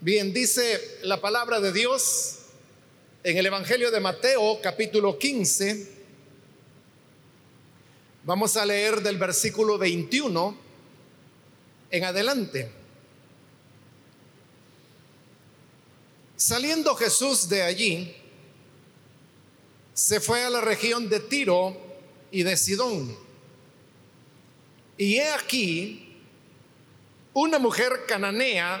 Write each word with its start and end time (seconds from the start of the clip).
Bien, 0.00 0.32
dice 0.32 1.00
la 1.02 1.20
palabra 1.20 1.58
de 1.58 1.72
Dios 1.72 2.38
en 3.24 3.36
el 3.36 3.46
Evangelio 3.46 3.90
de 3.90 3.98
Mateo 3.98 4.60
capítulo 4.62 5.18
15. 5.18 5.88
Vamos 8.22 8.56
a 8.56 8.64
leer 8.64 9.02
del 9.02 9.18
versículo 9.18 9.76
21 9.76 10.56
en 11.90 12.04
adelante. 12.04 12.70
Saliendo 16.36 16.94
Jesús 16.94 17.48
de 17.48 17.62
allí, 17.62 18.14
se 19.94 20.20
fue 20.20 20.44
a 20.44 20.50
la 20.50 20.60
región 20.60 21.08
de 21.08 21.18
Tiro 21.18 21.76
y 22.30 22.44
de 22.44 22.56
Sidón. 22.56 23.18
Y 24.96 25.16
he 25.16 25.28
aquí 25.32 26.20
una 27.34 27.58
mujer 27.58 28.04
cananea 28.06 28.80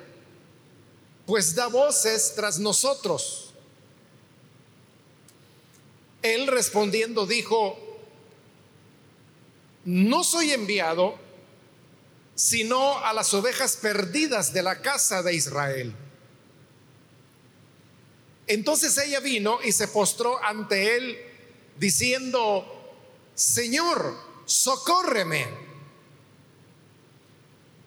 pues 1.31 1.55
da 1.55 1.67
voces 1.67 2.33
tras 2.35 2.59
nosotros. 2.59 3.53
Él 6.21 6.47
respondiendo 6.47 7.25
dijo, 7.25 7.79
no 9.85 10.25
soy 10.25 10.51
enviado 10.51 11.17
sino 12.35 12.97
a 12.97 13.13
las 13.13 13.33
ovejas 13.33 13.77
perdidas 13.77 14.51
de 14.51 14.61
la 14.61 14.81
casa 14.81 15.23
de 15.23 15.33
Israel. 15.33 15.95
Entonces 18.47 18.97
ella 18.97 19.21
vino 19.21 19.59
y 19.63 19.71
se 19.71 19.87
postró 19.87 20.37
ante 20.43 20.97
él 20.97 21.17
diciendo, 21.79 22.65
Señor, 23.35 24.17
socórreme. 24.43 25.47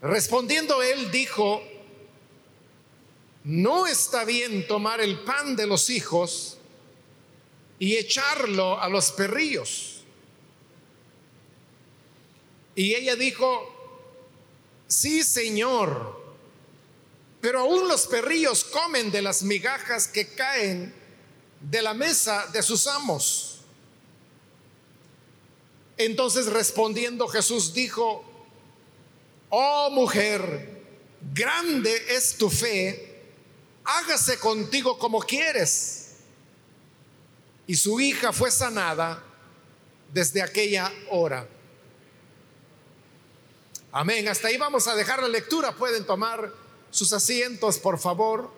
Respondiendo 0.01 0.83
él 0.83 1.11
dijo, 1.11 1.61
no 3.45 3.87
está 3.87 4.25
bien 4.25 4.67
tomar 4.67 5.01
el 5.01 5.21
pan 5.21 5.55
de 5.57 5.67
los 5.67 5.91
hijos 5.91 6.59
y 7.79 7.97
echarlo 7.97 8.81
a 8.81 8.89
los 8.89 9.13
perrillos. 9.13 10.03
Y 12.75 12.95
ella 12.95 13.15
dijo, 13.15 13.73
sí, 14.89 15.23
Señor 15.23 16.25
pero 17.45 17.61
aún 17.61 17.89
los 17.89 18.07
perrillos 18.07 18.65
comen 18.65 19.11
de 19.11 19.21
las 19.21 19.43
migajas 19.43 20.09
que 20.09 20.29
caen 20.29 20.95
de 21.61 21.83
la 21.83 21.93
mesa 21.93 22.47
de 22.55 22.63
sus 22.63 22.87
amos. 22.87 23.59
Entonces 25.99 26.47
respondiendo 26.47 27.29
Jesús 27.29 27.75
dijo, 27.75 28.25
oh 29.51 29.91
mujer, 29.91 30.81
grande 31.35 31.95
es 32.09 32.39
tu 32.39 32.49
fe, 32.49 33.14
hágase 33.85 34.39
contigo 34.39 34.99
como 34.99 35.21
quieres. 35.21 36.17
Y 37.67 37.77
su 37.77 38.01
hija 38.01 38.33
fue 38.33 38.51
sanada 38.51 39.23
desde 40.13 40.43
aquella 40.43 40.93
hora. 41.11 41.47
Amén. 43.93 44.29
Hasta 44.29 44.49
ahí 44.49 44.57
vamos 44.57 44.87
a 44.89 44.95
dejar 44.95 45.23
la 45.23 45.29
lectura. 45.29 45.75
Pueden 45.75 46.05
tomar 46.05 46.53
sus 46.91 47.13
asientos, 47.13 47.79
por 47.79 47.99
favor. 47.99 48.51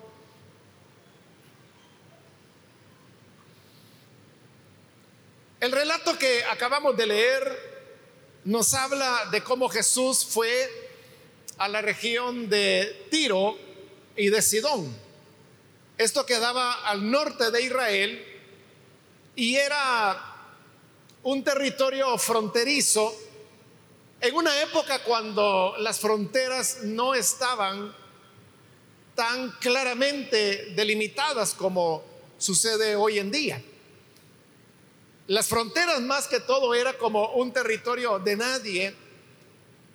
El 5.59 5.71
relato 5.71 6.17
que 6.17 6.43
acabamos 6.43 6.95
de 6.97 7.07
leer 7.07 7.77
nos 8.43 8.73
habla 8.73 9.27
de 9.31 9.43
cómo 9.43 9.69
Jesús 9.69 10.25
fue 10.25 10.69
a 11.57 11.67
la 11.67 11.81
región 11.81 12.47
de 12.47 13.07
Tiro 13.09 13.57
y 14.15 14.29
de 14.29 14.41
Sidón. 14.41 15.06
Esto 15.97 16.25
quedaba 16.25 16.87
al 16.87 17.09
norte 17.09 17.49
de 17.49 17.61
Israel 17.63 18.25
y 19.35 19.55
era 19.55 20.35
un 21.23 21.43
territorio 21.43 22.17
fronterizo 22.19 23.15
en 24.21 24.35
una 24.35 24.61
época 24.61 25.03
cuando 25.03 25.75
las 25.79 25.99
fronteras 25.99 26.83
no 26.83 27.15
estaban 27.15 27.95
tan 29.15 29.51
claramente 29.59 30.73
delimitadas 30.75 31.55
como 31.55 32.03
sucede 32.37 32.95
hoy 32.95 33.17
en 33.17 33.31
día. 33.31 33.61
Las 35.25 35.47
fronteras 35.47 35.99
más 36.01 36.27
que 36.27 36.39
todo 36.39 36.75
era 36.75 36.97
como 36.97 37.31
un 37.33 37.51
territorio 37.51 38.19
de 38.19 38.35
nadie, 38.35 38.95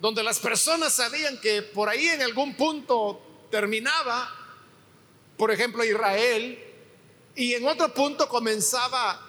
donde 0.01 0.25
las 0.25 0.41
personas 0.41 0.93
sabían 0.93 1.41
que 1.41 1.63
por 1.63 1.89
ahí 1.89 2.09
en 2.09 2.23
algún 2.23 2.57
punto 2.57 3.47
terminaba, 3.51 4.42
por 5.37 5.51
ejemplo, 5.51 5.85
Israel, 5.85 6.59
y 7.35 7.55
en 7.55 7.67
otro 7.67 7.93
punto 7.95 8.29
comenzaba 8.29 9.29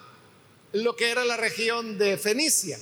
lo 0.72 0.96
que 0.96 1.10
era 1.10 1.24
la 1.24 1.36
región 1.36 1.98
de 1.98 2.18
Fenicia. 2.18 2.78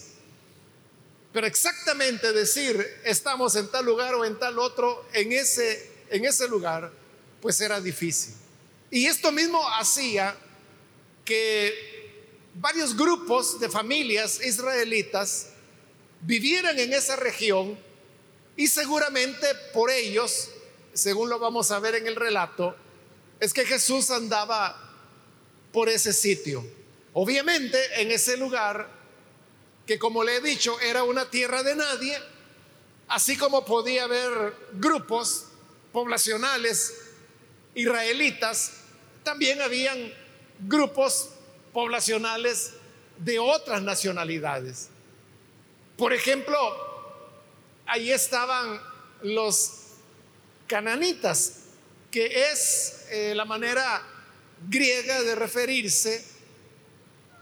Pero 1.33 1.47
exactamente 1.47 2.33
decir, 2.33 2.87
estamos 3.05 3.57
en 3.57 3.71
tal 3.71 3.85
lugar 3.85 4.15
o 4.15 4.25
en 4.25 4.39
tal 4.39 4.59
otro, 4.59 5.07
en 5.13 5.33
ese, 5.33 5.91
en 6.11 6.25
ese 6.25 6.49
lugar, 6.49 6.93
pues 7.41 7.61
era 7.61 7.81
difícil. 7.81 8.35
Y 8.91 9.07
esto 9.07 9.33
mismo 9.33 9.67
hacía 9.77 10.37
que 11.25 11.93
varios 12.55 12.97
grupos 12.97 13.59
de 13.61 13.69
familias 13.69 14.45
israelitas 14.45 15.49
vivieran 16.21 16.79
en 16.79 16.93
esa 16.93 17.17
región 17.17 17.79
y 18.57 18.67
seguramente 18.67 19.47
por 19.73 19.91
ellos, 19.91 20.51
según 20.93 21.31
lo 21.31 21.39
vamos 21.39 21.71
a 21.71 21.79
ver 21.79 21.95
en 21.95 22.07
el 22.07 22.17
relato, 22.17 22.77
es 23.43 23.53
que 23.53 23.67
Jesús 23.67 24.09
andaba 24.13 24.81
por 25.73 25.89
ese 25.89 26.13
sitio. 26.13 26.65
Obviamente 27.13 28.01
en 28.01 28.13
ese 28.13 28.37
lugar 28.37 28.89
que 29.85 29.99
como 29.99 30.23
le 30.23 30.37
he 30.37 30.41
dicho 30.41 30.79
era 30.79 31.03
una 31.03 31.29
tierra 31.29 31.65
de 31.65 31.75
nadie, 31.75 32.17
así 33.09 33.37
como 33.37 33.65
podía 33.65 34.05
haber 34.05 34.55
grupos 34.75 35.47
poblacionales 35.93 37.01
israelitas, 37.75 38.75
también 39.25 39.61
habían 39.61 40.15
grupos 40.61 41.31
poblacionales 41.73 42.75
de 43.19 43.41
otras 43.41 43.83
nacionalidades. 43.83 44.89
Por 45.97 46.13
ejemplo, 46.13 46.57
ahí 47.87 48.13
estaban 48.13 48.81
los 49.21 49.73
cananitas, 50.69 51.62
que 52.13 52.53
es 52.53 53.07
eh, 53.11 53.35
la 53.35 53.45
manera 53.45 54.07
griega 54.69 55.23
de 55.23 55.35
referirse 55.35 56.25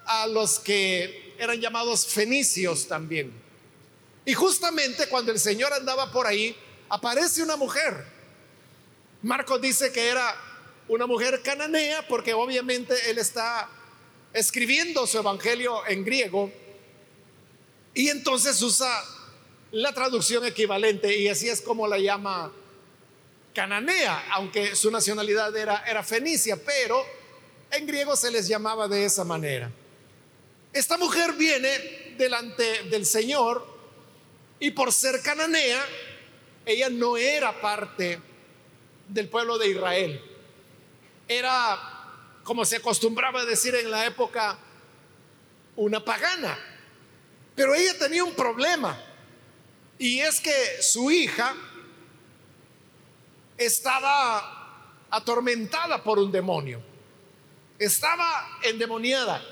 a 0.07 0.27
los 0.27 0.59
que 0.59 1.35
eran 1.39 1.61
llamados 1.61 2.07
fenicios 2.07 2.89
también. 2.89 3.31
Y 4.25 4.33
justamente 4.33 5.09
cuando 5.09 5.33
el 5.33 5.39
Señor 5.39 5.75
andaba 5.75 6.11
por 6.11 6.27
ahí, 6.27 6.57
aparece 6.89 7.43
una 7.43 7.57
mujer 7.57 8.21
Marcos 9.23 9.61
dice 9.61 9.93
que 9.93 10.09
era 10.09 10.35
una 10.89 11.07
mujer 11.07 11.43
cananea 11.43 12.07
porque 12.09 12.33
obviamente 12.33 12.95
él 13.11 13.19
está 13.19 13.69
escribiendo 14.33 15.07
su 15.07 15.19
evangelio 15.19 15.87
en 15.87 16.05
griego 16.05 16.51
y 17.93 18.09
entonces 18.09 18.63
usa 18.63 18.91
la 19.73 19.93
traducción 19.93 20.47
equivalente 20.47 21.15
y 21.19 21.29
así 21.29 21.51
es 21.51 21.61
como 21.61 21.87
la 21.87 21.99
llama 21.99 22.51
cananea, 23.55 24.27
aunque 24.33 24.75
su 24.77 24.91
nacionalidad 24.91 25.55
era, 25.57 26.03
fenicia, 26.03 26.57
pero 26.57 27.05
en 27.71 27.87
griego 27.87 28.17
se 28.17 28.31
les 28.31 28.49
llamaba 28.49 28.89
de 28.89 29.05
esa 29.05 29.25
manera. 29.25 29.71
Esta 30.73 30.97
mujer 30.97 31.33
viene 31.33 32.15
delante 32.17 32.85
del 32.85 33.05
Señor 33.05 33.67
y 34.59 34.71
por 34.71 34.93
ser 34.93 35.21
cananea, 35.23 35.85
ella 36.65 36.89
no 36.91 37.17
era 37.17 37.61
parte 37.61 38.21
del 39.09 39.29
pueblo 39.29 39.59
de 39.59 39.69
Israel. 39.69 40.23
Era, 41.27 41.79
como 42.45 42.65
se 42.65 42.77
acostumbraba 42.77 43.41
a 43.41 43.45
decir 43.45 43.75
en 43.75 43.91
la 43.91 44.07
época, 44.07 44.59
una 45.77 46.05
pagana. 46.05 46.59
Pero 47.55 47.75
ella 47.75 47.99
tenía 47.99 48.23
un 48.23 48.35
problema. 48.35 48.99
Y 49.99 50.21
es 50.21 50.41
que 50.41 50.83
su 50.83 51.11
hija 51.11 51.55
estaba 53.61 55.05
atormentada 55.11 56.03
por 56.03 56.19
un 56.19 56.33
demonio. 56.33 56.83
Estaba 57.79 58.59
endemoniada. 58.63 59.43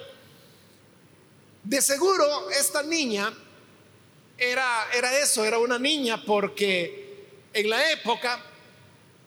De 1.63 1.83
seguro 1.83 2.49
esta 2.51 2.83
niña 2.83 3.33
era, 4.39 4.89
era 4.95 5.19
eso, 5.19 5.45
era 5.45 5.59
una 5.59 5.79
niña 5.79 6.25
porque 6.25 7.27
en 7.53 7.69
la 7.69 7.91
época 7.93 8.43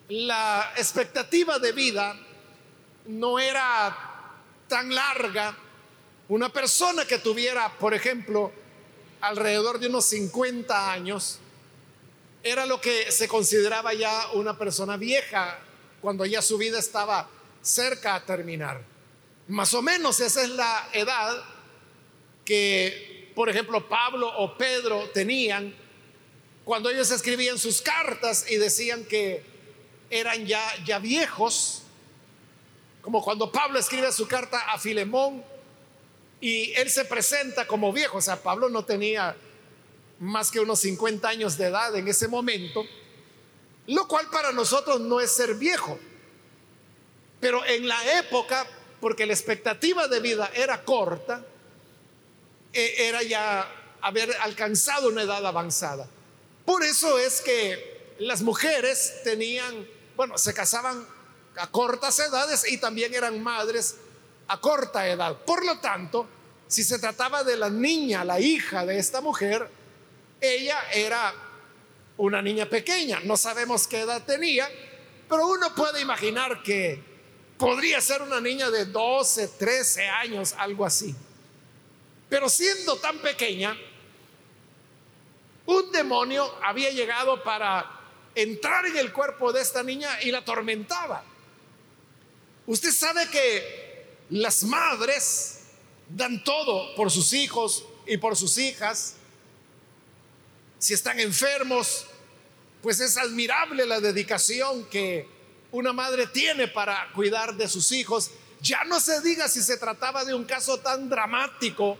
la 0.09 0.73
expectativa 0.75 1.59
de 1.59 1.71
vida 1.73 2.19
no 3.05 3.37
era 3.37 4.35
tan 4.67 4.93
larga. 4.93 5.55
Una 6.27 6.49
persona 6.49 7.05
que 7.05 7.19
tuviera, 7.19 7.71
por 7.77 7.93
ejemplo, 7.93 8.51
alrededor 9.19 9.77
de 9.77 9.87
unos 9.87 10.05
50 10.05 10.91
años, 10.91 11.39
era 12.43 12.65
lo 12.65 12.81
que 12.81 13.11
se 13.11 13.27
consideraba 13.27 13.93
ya 13.93 14.29
una 14.33 14.57
persona 14.57 14.97
vieja 14.97 15.59
cuando 16.01 16.25
ya 16.25 16.41
su 16.41 16.57
vida 16.57 16.79
estaba 16.79 17.29
cerca 17.61 18.15
a 18.15 18.25
terminar. 18.25 18.81
Más 19.47 19.73
o 19.73 19.81
menos 19.81 20.19
esa 20.19 20.41
es 20.41 20.49
la 20.49 20.89
edad 20.93 21.43
que, 22.45 23.31
por 23.35 23.49
ejemplo, 23.49 23.87
Pablo 23.87 24.27
o 24.37 24.57
Pedro 24.57 25.09
tenían 25.13 25.75
cuando 26.63 26.89
ellos 26.89 27.11
escribían 27.11 27.57
sus 27.57 27.81
cartas 27.81 28.45
y 28.49 28.57
decían 28.57 29.03
que 29.05 29.43
eran 30.09 30.45
ya, 30.45 30.63
ya 30.85 30.99
viejos, 30.99 31.83
como 33.01 33.23
cuando 33.23 33.51
Pablo 33.51 33.79
escribe 33.79 34.11
su 34.11 34.27
carta 34.27 34.59
a 34.71 34.77
Filemón 34.77 35.43
y 36.39 36.71
él 36.73 36.89
se 36.89 37.05
presenta 37.05 37.65
como 37.65 37.91
viejo, 37.93 38.17
o 38.17 38.21
sea, 38.21 38.41
Pablo 38.41 38.69
no 38.69 38.83
tenía 38.85 39.35
más 40.21 40.51
que 40.51 40.59
unos 40.59 40.79
50 40.79 41.27
años 41.27 41.57
de 41.57 41.65
edad 41.65 41.95
en 41.95 42.07
ese 42.07 42.27
momento, 42.27 42.85
lo 43.87 44.07
cual 44.07 44.27
para 44.27 44.51
nosotros 44.51 45.01
no 45.01 45.19
es 45.19 45.31
ser 45.31 45.55
viejo. 45.55 45.99
Pero 47.39 47.65
en 47.65 47.87
la 47.87 48.19
época, 48.19 48.67
porque 48.99 49.25
la 49.25 49.33
expectativa 49.33 50.07
de 50.07 50.19
vida 50.19 50.51
era 50.53 50.85
corta, 50.85 51.43
e, 52.71 53.07
era 53.07 53.23
ya 53.23 53.67
haber 54.01 54.31
alcanzado 54.41 55.09
una 55.09 55.23
edad 55.23 55.43
avanzada. 55.43 56.07
Por 56.65 56.83
eso 56.83 57.17
es 57.17 57.41
que 57.41 58.15
las 58.19 58.43
mujeres 58.43 59.23
tenían, 59.23 59.87
bueno, 60.15 60.37
se 60.37 60.53
casaban 60.53 61.03
a 61.55 61.71
cortas 61.71 62.19
edades 62.19 62.71
y 62.71 62.77
también 62.77 63.15
eran 63.15 63.41
madres 63.41 63.95
a 64.47 64.61
corta 64.61 65.07
edad. 65.07 65.35
Por 65.45 65.65
lo 65.65 65.79
tanto, 65.79 66.27
si 66.67 66.83
se 66.83 66.99
trataba 66.99 67.43
de 67.43 67.57
la 67.57 67.71
niña, 67.71 68.23
la 68.23 68.39
hija 68.39 68.85
de 68.85 68.99
esta 68.99 69.19
mujer, 69.19 69.80
ella 70.41 70.81
era 70.91 71.33
una 72.17 72.41
niña 72.41 72.65
pequeña, 72.65 73.19
no 73.23 73.37
sabemos 73.37 73.87
qué 73.87 74.01
edad 74.01 74.25
tenía, 74.25 74.69
pero 75.29 75.47
uno 75.47 75.73
puede 75.75 76.01
imaginar 76.01 76.61
que 76.63 77.01
podría 77.57 78.01
ser 78.01 78.23
una 78.23 78.41
niña 78.41 78.69
de 78.71 78.85
12, 78.85 79.47
13 79.47 80.07
años, 80.09 80.53
algo 80.57 80.83
así. 80.83 81.15
Pero 82.27 82.49
siendo 82.49 82.97
tan 82.97 83.19
pequeña, 83.19 83.77
un 85.67 85.91
demonio 85.91 86.51
había 86.63 86.89
llegado 86.89 87.43
para 87.43 87.99
entrar 88.33 88.85
en 88.87 88.97
el 88.97 89.13
cuerpo 89.13 89.53
de 89.53 89.61
esta 89.61 89.83
niña 89.83 90.21
y 90.23 90.31
la 90.31 90.39
atormentaba. 90.39 91.23
Usted 92.65 92.91
sabe 92.91 93.29
que 93.29 94.05
las 94.31 94.63
madres 94.63 95.59
dan 96.09 96.43
todo 96.43 96.95
por 96.95 97.11
sus 97.11 97.31
hijos 97.33 97.85
y 98.07 98.17
por 98.17 98.35
sus 98.35 98.57
hijas 98.57 99.15
si 100.81 100.95
están 100.95 101.19
enfermos, 101.19 102.07
pues 102.81 102.99
es 103.01 103.15
admirable 103.15 103.85
la 103.85 103.99
dedicación 103.99 104.85
que 104.85 105.27
una 105.71 105.93
madre 105.93 106.25
tiene 106.25 106.67
para 106.67 107.11
cuidar 107.13 107.55
de 107.55 107.67
sus 107.67 107.91
hijos. 107.91 108.31
Ya 108.61 108.83
no 108.85 108.99
se 108.99 109.21
diga 109.21 109.47
si 109.47 109.61
se 109.61 109.77
trataba 109.77 110.25
de 110.25 110.33
un 110.33 110.43
caso 110.43 110.79
tan 110.79 111.07
dramático 111.07 111.99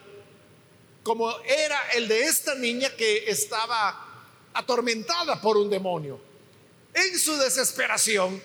como 1.04 1.31
era 1.42 1.80
el 1.94 2.07
de 2.07 2.24
esta 2.24 2.56
niña 2.56 2.89
que 2.95 3.30
estaba 3.30 4.25
atormentada 4.51 5.39
por 5.39 5.57
un 5.57 5.69
demonio. 5.69 6.19
En 6.92 7.19
su 7.19 7.38
desesperación, 7.38 8.42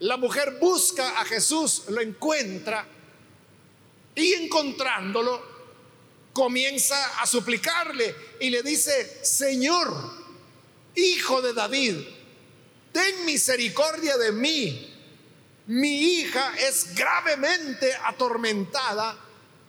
la 0.00 0.18
mujer 0.18 0.58
busca 0.60 1.18
a 1.18 1.24
Jesús, 1.24 1.84
lo 1.88 2.02
encuentra 2.02 2.86
y 4.14 4.34
encontrándolo, 4.34 5.51
comienza 6.32 7.20
a 7.20 7.26
suplicarle 7.26 8.14
y 8.40 8.50
le 8.50 8.62
dice, 8.62 9.24
Señor, 9.24 9.92
hijo 10.94 11.42
de 11.42 11.52
David, 11.52 11.96
ten 12.92 13.24
misericordia 13.24 14.16
de 14.16 14.32
mí. 14.32 14.88
Mi 15.66 16.18
hija 16.18 16.54
es 16.58 16.94
gravemente 16.94 17.94
atormentada 18.04 19.16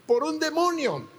por 0.07 0.23
un 0.23 0.39
demonio. 0.39 1.09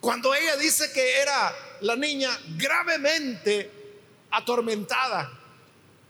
Cuando 0.00 0.34
ella 0.34 0.56
dice 0.56 0.92
que 0.92 1.20
era 1.20 1.54
la 1.80 1.96
niña 1.96 2.30
gravemente 2.56 3.70
atormentada, 4.30 5.40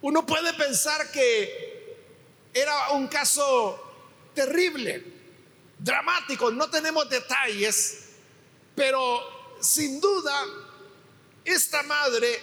uno 0.00 0.26
puede 0.26 0.52
pensar 0.54 1.10
que 1.10 1.96
era 2.52 2.90
un 2.90 3.08
caso 3.08 3.80
terrible 4.34 5.14
dramático, 5.78 6.50
no 6.50 6.70
tenemos 6.70 7.08
detalles, 7.08 8.03
pero 8.74 9.56
sin 9.60 10.00
duda 10.00 10.44
esta 11.44 11.82
madre 11.82 12.42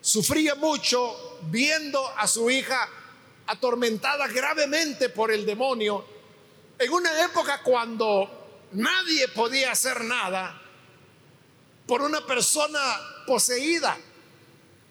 sufría 0.00 0.54
mucho 0.54 1.38
viendo 1.42 2.06
a 2.16 2.26
su 2.26 2.50
hija 2.50 2.88
atormentada 3.46 4.26
gravemente 4.28 5.08
por 5.08 5.30
el 5.30 5.44
demonio 5.44 6.04
en 6.78 6.92
una 6.92 7.24
época 7.24 7.62
cuando 7.62 8.68
nadie 8.72 9.28
podía 9.28 9.72
hacer 9.72 10.02
nada 10.04 10.60
por 11.86 12.02
una 12.02 12.24
persona 12.26 12.80
poseída. 13.26 13.96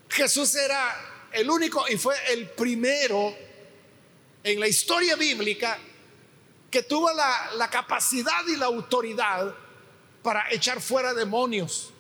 Jesús 0.10 0.56
era 0.56 1.30
el 1.32 1.50
único 1.50 1.86
y 1.90 1.98
fue 1.98 2.16
el 2.32 2.50
primero 2.50 3.36
en 4.44 4.60
la 4.60 4.68
historia 4.68 5.16
bíblica 5.16 5.78
que 6.70 6.84
tuvo 6.84 7.12
la, 7.14 7.70
capacidad 7.70 8.46
y 8.48 8.56
la 8.56 8.68
autoridad 8.68 9.54
para 10.24 10.52
echar 10.52 10.82
fuera 10.82 11.14
demonios. 11.14 11.92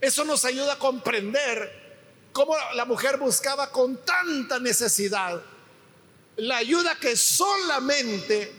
Eso 0.00 0.24
nos 0.24 0.44
ayuda 0.44 0.74
a 0.74 0.78
comprender 0.78 1.84
cómo 2.32 2.54
la 2.74 2.84
mujer 2.84 3.16
buscaba 3.16 3.70
con 3.70 4.04
tanta 4.04 4.58
necesidad 4.58 5.42
la 6.36 6.58
ayuda 6.58 6.96
que 6.96 7.16
solamente 7.16 8.52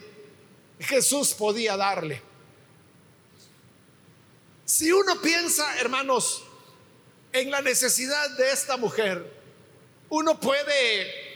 Jesús 0.80 1.34
podía 1.34 1.78
darle. 1.78 2.22
Si 4.66 4.92
uno 4.92 5.22
piensa, 5.22 5.80
hermanos, 5.80 6.44
en 7.32 7.52
la 7.52 7.62
necesidad 7.62 8.32
de 8.32 8.52
esta 8.52 8.78
mujer, 8.78 9.32
uno 10.10 10.40
puede 10.40 11.28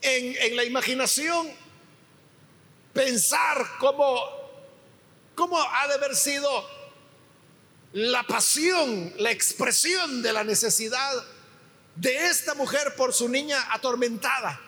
en, 0.00 0.56
la 0.56 0.64
imaginación 0.64 1.50
pensar 2.92 3.66
cómo, 3.78 4.20
cómo 5.34 5.60
ha 5.60 5.88
de 5.88 5.94
haber 5.94 6.14
sido 6.16 6.48
la 7.92 8.22
pasión, 8.24 9.12
la 9.18 9.30
expresión 9.30 10.22
de 10.22 10.32
la 10.32 10.44
necesidad 10.44 11.24
de 11.96 12.26
esta 12.26 12.54
mujer 12.54 12.94
por 12.96 13.12
su 13.12 13.28
niña 13.28 13.68
atormentada. 13.70 14.60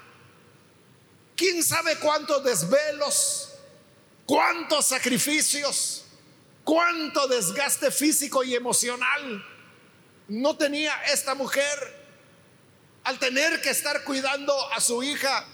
¿Quién 1.36 1.62
sabe 1.62 1.98
cuántos 1.98 2.44
desvelos, 2.44 3.50
cuántos 4.26 4.86
sacrificios, 4.86 6.04
cuánto 6.64 7.26
desgaste 7.26 7.90
físico 7.90 8.44
y 8.44 8.54
emocional 8.54 9.44
no 10.28 10.56
tenía 10.56 10.94
esta 11.04 11.34
mujer 11.34 12.04
al 13.04 13.18
tener 13.18 13.60
que 13.60 13.70
estar 13.70 14.04
cuidando 14.04 14.54
a 14.72 14.80
su 14.80 15.02
hija 15.02 15.46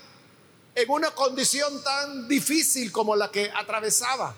en 0.75 0.89
una 0.89 1.11
condición 1.11 1.83
tan 1.83 2.29
difícil 2.29 2.93
como 2.93 3.17
la 3.17 3.31
que 3.31 3.51
atravesaba. 3.55 4.35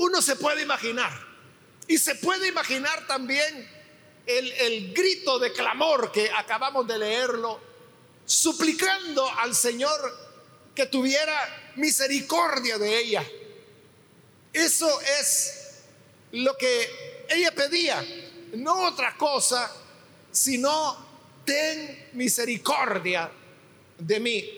Uno 0.00 0.22
se 0.22 0.34
puede 0.36 0.62
imaginar 0.62 1.12
y 1.86 1.98
se 1.98 2.14
puede 2.14 2.48
imaginar 2.48 3.06
también 3.06 3.68
el, 4.24 4.94
grito 4.94 5.38
de 5.38 5.52
clamor 5.52 6.10
que 6.10 6.30
acabamos 6.30 6.86
de 6.86 6.96
leerlo, 6.96 7.60
suplicando 8.24 9.28
al 9.28 9.54
Señor 9.54 10.00
que 10.74 10.86
tuviera 10.86 11.74
misericordia 11.76 12.78
de 12.78 12.98
ella. 12.98 13.22
Eso 14.54 14.88
es 15.20 15.82
lo 16.32 16.56
que 16.56 17.26
ella 17.28 17.54
pedía, 17.54 18.02
no 18.54 18.86
otra 18.86 19.18
cosa, 19.18 19.70
sino 20.32 20.96
ten 21.44 22.08
misericordia 22.14 23.30
de 23.98 24.18
mí. 24.18 24.50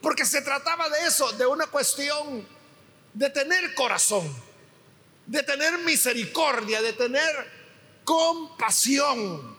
Porque 0.00 0.24
se 0.24 0.40
trataba 0.42 0.88
de 0.88 1.04
eso, 1.04 1.32
de 1.32 1.46
una 1.46 1.66
cuestión 1.66 2.46
de 3.12 3.30
tener 3.30 3.74
corazón, 3.74 4.53
de 5.26 5.42
tener 5.42 5.78
misericordia, 5.78 6.82
de 6.82 6.92
tener 6.92 7.50
compasión. 8.04 9.54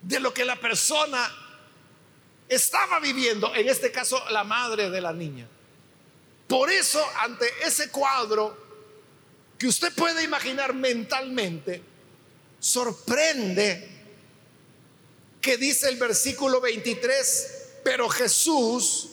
de 0.00 0.20
lo 0.20 0.32
que 0.32 0.44
la 0.44 0.54
persona 0.54 1.28
estaba 2.48 3.00
viviendo, 3.00 3.52
en 3.54 3.68
este 3.68 3.90
caso 3.90 4.22
la 4.30 4.44
madre 4.44 4.90
de 4.90 5.00
la 5.00 5.12
niña. 5.12 5.48
Por 6.46 6.70
eso, 6.70 7.04
ante 7.18 7.46
ese 7.62 7.90
cuadro 7.90 8.56
que 9.58 9.66
usted 9.66 9.92
puede 9.94 10.22
imaginar 10.22 10.72
mentalmente, 10.72 11.82
sorprende 12.58 13.98
que 15.40 15.56
dice 15.56 15.88
el 15.88 15.96
versículo 15.96 16.60
23, 16.60 17.80
pero 17.84 18.08
Jesús 18.08 19.10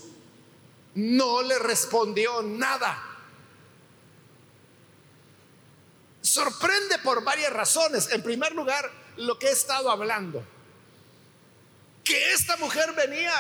no 0.96 1.42
le 1.42 1.60
respondió 1.60 2.42
nada. 2.42 3.15
Sorprende 6.36 6.98
por 6.98 7.24
varias 7.24 7.54
razones. 7.54 8.10
En 8.12 8.22
primer 8.22 8.52
lugar, 8.52 8.92
lo 9.16 9.40
que 9.40 9.48
he 9.48 9.52
estado 9.52 9.90
hablando. 9.90 10.46
Que 12.04 12.34
esta 12.34 12.58
mujer 12.58 12.92
venía 12.92 13.32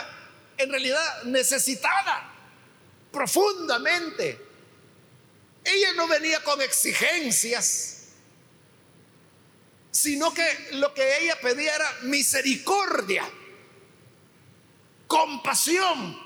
en 0.57 0.69
realidad 0.69 1.23
necesitada 1.23 2.31
profundamente. 3.11 4.39
Ella 5.65 5.91
no 5.97 6.07
venía 6.07 6.41
con 6.41 6.61
exigencias, 6.61 8.11
sino 9.91 10.33
que 10.33 10.69
lo 10.75 10.93
que 10.93 11.17
ella 11.19 11.37
pedía 11.41 11.75
era 11.75 11.91
misericordia, 12.03 13.29
compasión, 15.05 16.17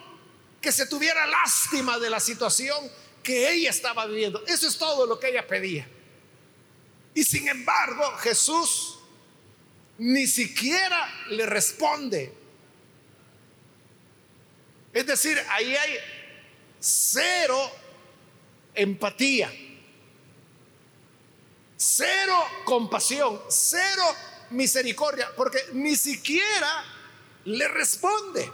que 0.62 0.72
se 0.72 0.86
tuviera 0.86 1.26
lástima 1.26 1.98
de 1.98 2.12
la 2.12 2.20
situación 2.20 2.92
que 3.24 3.52
ella 3.52 3.72
estaba 3.72 4.06
viviendo. 4.06 4.46
Eso 4.46 4.68
es 4.68 4.78
todo 4.78 5.08
lo 5.08 5.20
que 5.20 5.30
ella 5.30 5.48
pedía. 5.48 5.90
Y 7.20 7.26
sin 7.26 7.50
embargo, 7.50 8.16
Jesús 8.20 8.98
ni 9.98 10.26
siquiera 10.26 11.14
le 11.28 11.46
responde. 11.46 12.34
Es 14.94 15.06
decir, 15.06 15.38
ahí 15.50 15.76
hay 15.76 15.98
cero 16.80 17.60
empatía, 18.74 19.52
cero 21.76 22.42
compasión, 22.64 23.42
cero 23.50 24.04
misericordia, 24.52 25.30
porque 25.36 25.60
ni 25.74 25.98
siquiera 25.98 26.86
le 27.44 27.68
responde. 27.68 28.50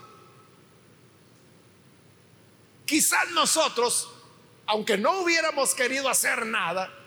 Quizás 2.87 3.29
nosotros, 3.29 4.09
aunque 4.65 4.97
no 4.97 5.19
hubiéramos 5.19 5.75
querido 5.75 6.09
hacer 6.09 6.47
nada, 6.47 7.04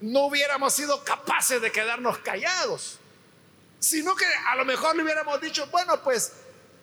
no 0.00 0.26
hubiéramos 0.26 0.72
sido 0.72 1.02
capaces 1.04 1.60
de 1.60 1.72
quedarnos 1.72 2.18
callados, 2.18 2.98
sino 3.78 4.14
que 4.14 4.24
a 4.46 4.56
lo 4.56 4.64
mejor 4.64 4.96
le 4.96 5.02
hubiéramos 5.02 5.40
dicho, 5.40 5.66
bueno, 5.68 6.02
pues 6.02 6.32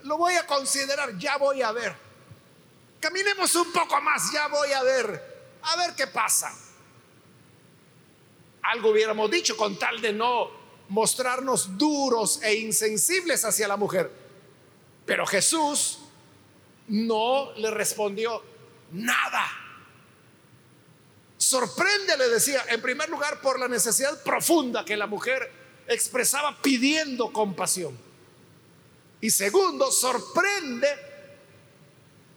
lo 0.04 0.18
voy 0.18 0.36
a 0.36 0.46
considerar, 0.46 1.18
ya 1.18 1.38
voy 1.38 1.62
a 1.62 1.72
ver. 1.72 1.96
Caminemos 3.00 3.54
un 3.56 3.72
poco 3.72 4.00
más, 4.02 4.32
ya 4.32 4.48
voy 4.48 4.72
a 4.72 4.84
ver, 4.84 5.58
a 5.62 5.76
ver 5.78 5.96
qué 5.96 6.08
pasa. 6.08 6.54
Algo 8.64 8.92
hubiéramos 8.92 9.30
dicho 9.30 9.56
con 9.56 9.78
tal 9.78 10.02
de 10.02 10.12
no 10.12 10.50
mostrarnos 10.90 11.78
duros 11.78 12.42
e 12.42 12.56
insensibles 12.56 13.46
hacia 13.46 13.68
la 13.68 13.78
mujer. 13.78 14.12
Pero 15.06 15.26
Jesús 15.26 16.00
no 16.88 17.54
le 17.54 17.72
respondió 17.72 18.42
nada. 18.92 19.65
Sorprende, 21.46 22.18
le 22.18 22.28
decía, 22.30 22.66
en 22.70 22.82
primer 22.82 23.08
lugar 23.08 23.40
por 23.40 23.60
la 23.60 23.68
necesidad 23.68 24.24
profunda 24.24 24.84
que 24.84 24.98
la 24.98 25.06
mujer 25.06 25.52
expresaba 25.88 26.60
pidiendo 26.60 27.32
compasión. 27.32 27.96
Y 29.22 29.30
segundo, 29.30 29.92
sorprende 29.92 30.88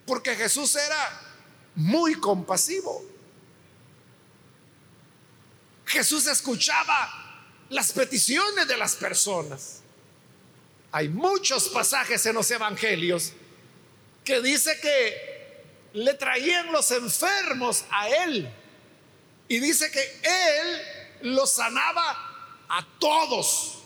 porque 0.05 0.35
Jesús 0.35 0.75
era 0.75 1.21
muy 1.73 2.19
compasivo. 2.19 3.03
Jesús 5.87 6.27
escuchaba 6.27 7.41
las 7.69 7.91
peticiones 7.91 8.67
de 8.67 8.77
las 8.77 8.95
personas. 8.95 9.81
Hay 10.91 11.09
muchos 11.09 11.69
pasajes 11.69 12.27
en 12.27 12.35
los 12.35 12.51
evangelios 12.51 13.33
que 14.23 14.39
dice 14.39 14.79
que 14.79 15.63
le 15.93 16.13
traían 16.13 16.71
los 16.71 16.91
enfermos 16.91 17.85
a 17.89 18.07
él. 18.07 18.53
Y 19.49 19.59
dice 19.59 19.91
que 19.91 20.21
él 20.23 21.33
los 21.33 21.51
sanaba 21.51 22.65
a 22.69 22.87
todos. 22.99 23.79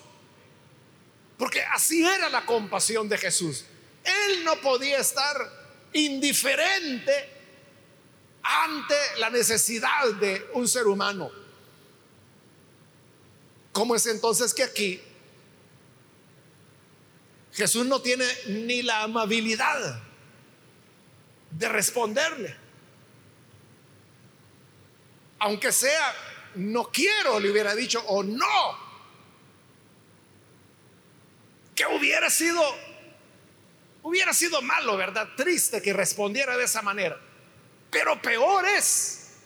Porque 1.38 1.62
así 1.64 2.06
era 2.06 2.30
la 2.30 2.46
compasión 2.46 3.08
de 3.08 3.18
Jesús. 3.18 3.66
Él 4.04 4.44
no 4.44 4.58
podía 4.58 5.00
estar 5.00 5.36
indiferente 5.94 7.30
ante 8.44 8.96
la 9.20 9.30
necesidad 9.30 10.14
de 10.20 10.50
un 10.54 10.68
ser 10.68 10.86
humano. 10.86 11.32
¿Cómo 13.72 13.96
es 13.96 14.06
entonces 14.06 14.54
que 14.54 14.64
aquí 14.64 15.02
Jesús 17.54 17.86
no 17.86 18.02
tiene 18.02 18.26
ni 18.48 18.82
la 18.82 19.04
amabilidad 19.04 20.04
de 21.52 21.70
responderle? 21.70 22.63
Aunque 25.44 25.72
sea, 25.72 26.14
no 26.56 26.90
quiero, 26.92 27.40
le 27.40 27.52
hubiera 27.52 27.76
dicho, 27.76 28.04
o 28.08 28.24
no. 28.24 28.78
Que 31.76 31.86
hubiera 31.86 32.30
sido 32.30 32.62
Hubiera 34.04 34.34
sido 34.34 34.62
malo, 34.62 34.98
¿verdad? 34.98 35.30
Triste 35.38 35.82
que 35.82 35.94
respondiera 35.94 36.58
de 36.58 36.66
esa 36.66 36.82
manera. 36.82 37.18
Pero 37.90 38.22
peor 38.22 38.66
es 38.66 39.38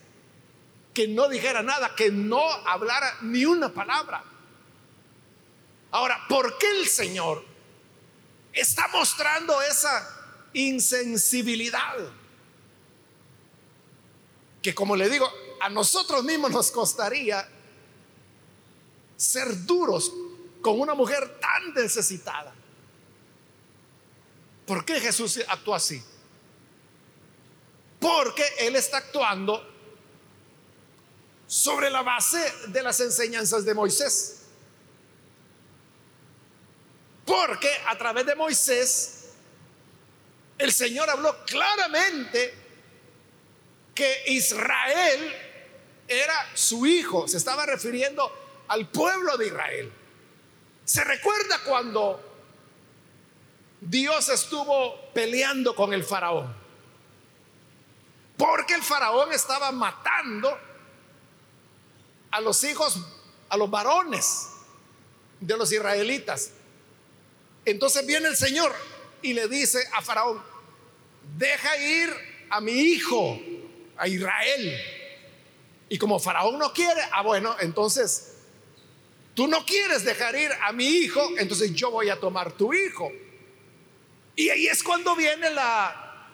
que 0.92 1.06
no 1.06 1.28
dijera 1.28 1.62
nada, 1.62 1.94
que 1.94 2.10
no 2.10 2.42
hablara 2.66 3.18
ni 3.22 3.44
una 3.44 3.72
palabra. 3.72 4.24
Ahora, 5.92 6.26
¿por 6.28 6.58
qué 6.58 6.80
el 6.80 6.88
Señor 6.88 7.44
está 8.52 8.88
mostrando 8.88 9.62
esa 9.62 10.48
insensibilidad? 10.54 11.94
Que 14.60 14.74
como 14.74 14.96
le 14.96 15.08
digo, 15.08 15.32
a 15.60 15.68
nosotros 15.68 16.24
mismos 16.24 16.50
nos 16.50 16.70
costaría 16.70 17.48
ser 19.16 19.64
duros 19.64 20.12
con 20.60 20.80
una 20.80 20.94
mujer 20.94 21.38
tan 21.40 21.74
necesitada. 21.74 22.54
¿Por 24.66 24.84
qué 24.84 25.00
Jesús 25.00 25.40
actuó 25.48 25.74
así? 25.74 26.02
Porque 27.98 28.44
Él 28.58 28.76
está 28.76 28.98
actuando 28.98 29.66
sobre 31.46 31.90
la 31.90 32.02
base 32.02 32.52
de 32.68 32.82
las 32.82 33.00
enseñanzas 33.00 33.64
de 33.64 33.74
Moisés. 33.74 34.42
Porque 37.24 37.70
a 37.86 37.96
través 37.96 38.26
de 38.26 38.34
Moisés 38.34 39.14
el 40.58 40.72
Señor 40.72 41.08
habló 41.08 41.44
claramente 41.44 42.54
que 43.94 44.24
Israel 44.26 45.47
era 46.08 46.34
su 46.54 46.86
hijo. 46.86 47.28
Se 47.28 47.36
estaba 47.36 47.66
refiriendo 47.66 48.64
al 48.68 48.88
pueblo 48.88 49.36
de 49.36 49.46
Israel. 49.46 49.92
Se 50.84 51.04
recuerda 51.04 51.60
cuando 51.64 52.20
Dios 53.80 54.28
estuvo 54.30 55.12
peleando 55.12 55.74
con 55.74 55.92
el 55.92 56.02
faraón. 56.02 56.54
Porque 58.36 58.74
el 58.74 58.82
faraón 58.82 59.32
estaba 59.32 59.70
matando 59.70 60.56
a 62.30 62.40
los 62.40 62.62
hijos, 62.64 62.98
a 63.48 63.56
los 63.56 63.70
varones 63.70 64.48
de 65.40 65.56
los 65.56 65.70
israelitas. 65.72 66.52
Entonces 67.64 68.06
viene 68.06 68.28
el 68.28 68.36
Señor 68.36 68.74
y 69.22 69.32
le 69.34 69.48
dice 69.48 69.86
a 69.92 70.02
faraón, 70.02 70.42
deja 71.36 71.76
ir 71.76 72.10
a 72.50 72.60
mi 72.60 72.72
hijo, 72.72 73.38
a 73.96 74.08
Israel. 74.08 74.97
Y 75.88 75.98
como 75.98 76.18
faraón 76.18 76.58
no 76.58 76.72
quiere, 76.72 77.00
ah 77.12 77.22
bueno, 77.22 77.56
entonces 77.60 78.34
tú 79.34 79.46
no 79.46 79.64
quieres 79.64 80.04
dejar 80.04 80.34
ir 80.36 80.50
a 80.62 80.72
mi 80.72 80.86
hijo, 80.86 81.22
entonces 81.38 81.72
yo 81.74 81.90
voy 81.90 82.10
a 82.10 82.18
tomar 82.18 82.52
tu 82.52 82.74
hijo. 82.74 83.10
Y 84.36 84.50
ahí 84.50 84.66
es 84.66 84.82
cuando 84.82 85.16
viene 85.16 85.50
la, 85.50 86.30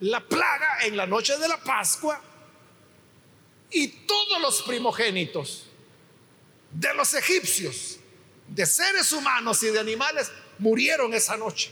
la 0.00 0.20
plaga 0.20 0.84
en 0.84 0.96
la 0.96 1.06
noche 1.06 1.36
de 1.38 1.48
la 1.48 1.58
Pascua 1.62 2.20
y 3.70 3.88
todos 3.88 4.40
los 4.40 4.62
primogénitos 4.62 5.66
de 6.70 6.94
los 6.94 7.14
egipcios, 7.14 7.98
de 8.48 8.66
seres 8.66 9.12
humanos 9.12 9.62
y 9.62 9.68
de 9.68 9.80
animales, 9.80 10.30
murieron 10.58 11.12
esa 11.14 11.36
noche. 11.36 11.70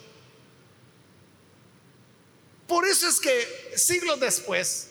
Por 2.66 2.86
eso 2.86 3.08
es 3.08 3.20
que 3.20 3.72
siglos 3.76 4.18
después, 4.20 4.90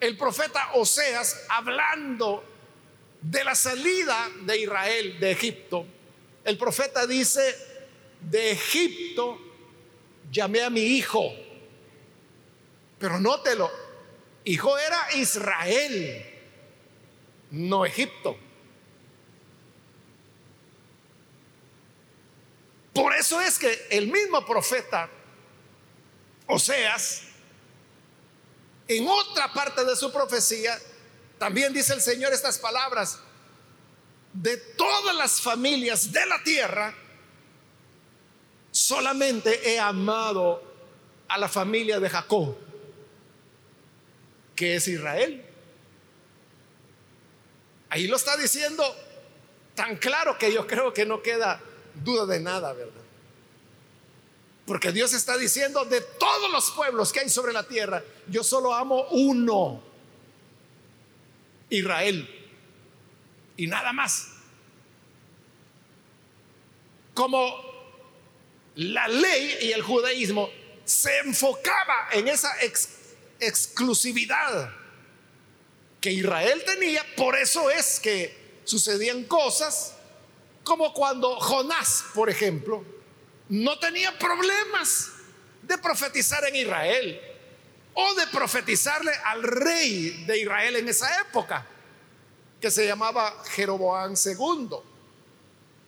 el 0.00 0.16
profeta 0.16 0.72
Oseas, 0.74 1.44
hablando 1.48 2.44
de 3.20 3.44
la 3.44 3.54
salida 3.54 4.28
de 4.42 4.58
Israel 4.58 5.18
de 5.18 5.30
Egipto, 5.32 5.86
el 6.44 6.56
profeta 6.56 7.06
dice, 7.06 7.56
de 8.20 8.52
Egipto 8.52 9.38
llamé 10.30 10.62
a 10.62 10.70
mi 10.70 10.80
hijo. 10.80 11.32
Pero 12.98 13.20
nótelo, 13.20 13.70
hijo 14.44 14.78
era 14.78 15.14
Israel, 15.14 16.24
no 17.50 17.84
Egipto. 17.84 18.36
Por 22.92 23.14
eso 23.14 23.40
es 23.40 23.58
que 23.58 23.86
el 23.90 24.08
mismo 24.08 24.44
profeta 24.44 25.08
Oseas, 26.46 27.27
en 28.88 29.06
otra 29.06 29.52
parte 29.52 29.84
de 29.84 29.94
su 29.94 30.10
profecía, 30.10 30.78
también 31.38 31.72
dice 31.72 31.92
el 31.92 32.00
Señor 32.00 32.32
estas 32.32 32.58
palabras, 32.58 33.20
de 34.32 34.56
todas 34.56 35.14
las 35.14 35.40
familias 35.40 36.10
de 36.10 36.26
la 36.26 36.42
tierra, 36.42 36.94
solamente 38.70 39.70
he 39.70 39.78
amado 39.78 40.62
a 41.28 41.38
la 41.38 41.48
familia 41.48 42.00
de 42.00 42.08
Jacob, 42.08 42.56
que 44.56 44.76
es 44.76 44.88
Israel. 44.88 45.44
Ahí 47.90 48.06
lo 48.06 48.16
está 48.16 48.36
diciendo 48.36 48.84
tan 49.74 49.96
claro 49.96 50.38
que 50.38 50.52
yo 50.52 50.66
creo 50.66 50.92
que 50.92 51.06
no 51.06 51.22
queda 51.22 51.60
duda 51.94 52.26
de 52.26 52.40
nada, 52.40 52.72
¿verdad? 52.72 52.97
Porque 54.68 54.92
Dios 54.92 55.14
está 55.14 55.38
diciendo, 55.38 55.86
de 55.86 56.02
todos 56.02 56.52
los 56.52 56.70
pueblos 56.72 57.10
que 57.10 57.20
hay 57.20 57.30
sobre 57.30 57.54
la 57.54 57.66
tierra, 57.66 58.04
yo 58.26 58.44
solo 58.44 58.74
amo 58.74 59.06
uno, 59.12 59.82
Israel, 61.70 62.28
y 63.56 63.66
nada 63.66 63.94
más. 63.94 64.28
Como 67.14 67.56
la 68.74 69.08
ley 69.08 69.56
y 69.62 69.72
el 69.72 69.80
judaísmo 69.80 70.50
se 70.84 71.18
enfocaba 71.20 72.10
en 72.12 72.28
esa 72.28 72.54
exclusividad 73.40 74.70
que 75.98 76.12
Israel 76.12 76.62
tenía, 76.66 77.02
por 77.16 77.38
eso 77.38 77.70
es 77.70 77.98
que 78.00 78.60
sucedían 78.64 79.24
cosas 79.24 79.94
como 80.62 80.92
cuando 80.92 81.40
Jonás, 81.40 82.04
por 82.14 82.28
ejemplo, 82.28 82.97
no 83.48 83.78
tenía 83.78 84.18
problemas 84.18 85.12
de 85.62 85.78
profetizar 85.78 86.44
en 86.46 86.56
Israel 86.56 87.20
o 87.94 88.14
de 88.14 88.26
profetizarle 88.28 89.12
al 89.24 89.42
rey 89.42 90.24
de 90.26 90.38
Israel 90.38 90.76
en 90.76 90.88
esa 90.88 91.20
época, 91.20 91.66
que 92.60 92.70
se 92.70 92.86
llamaba 92.86 93.42
Jeroboam 93.50 94.14
II. 94.14 94.68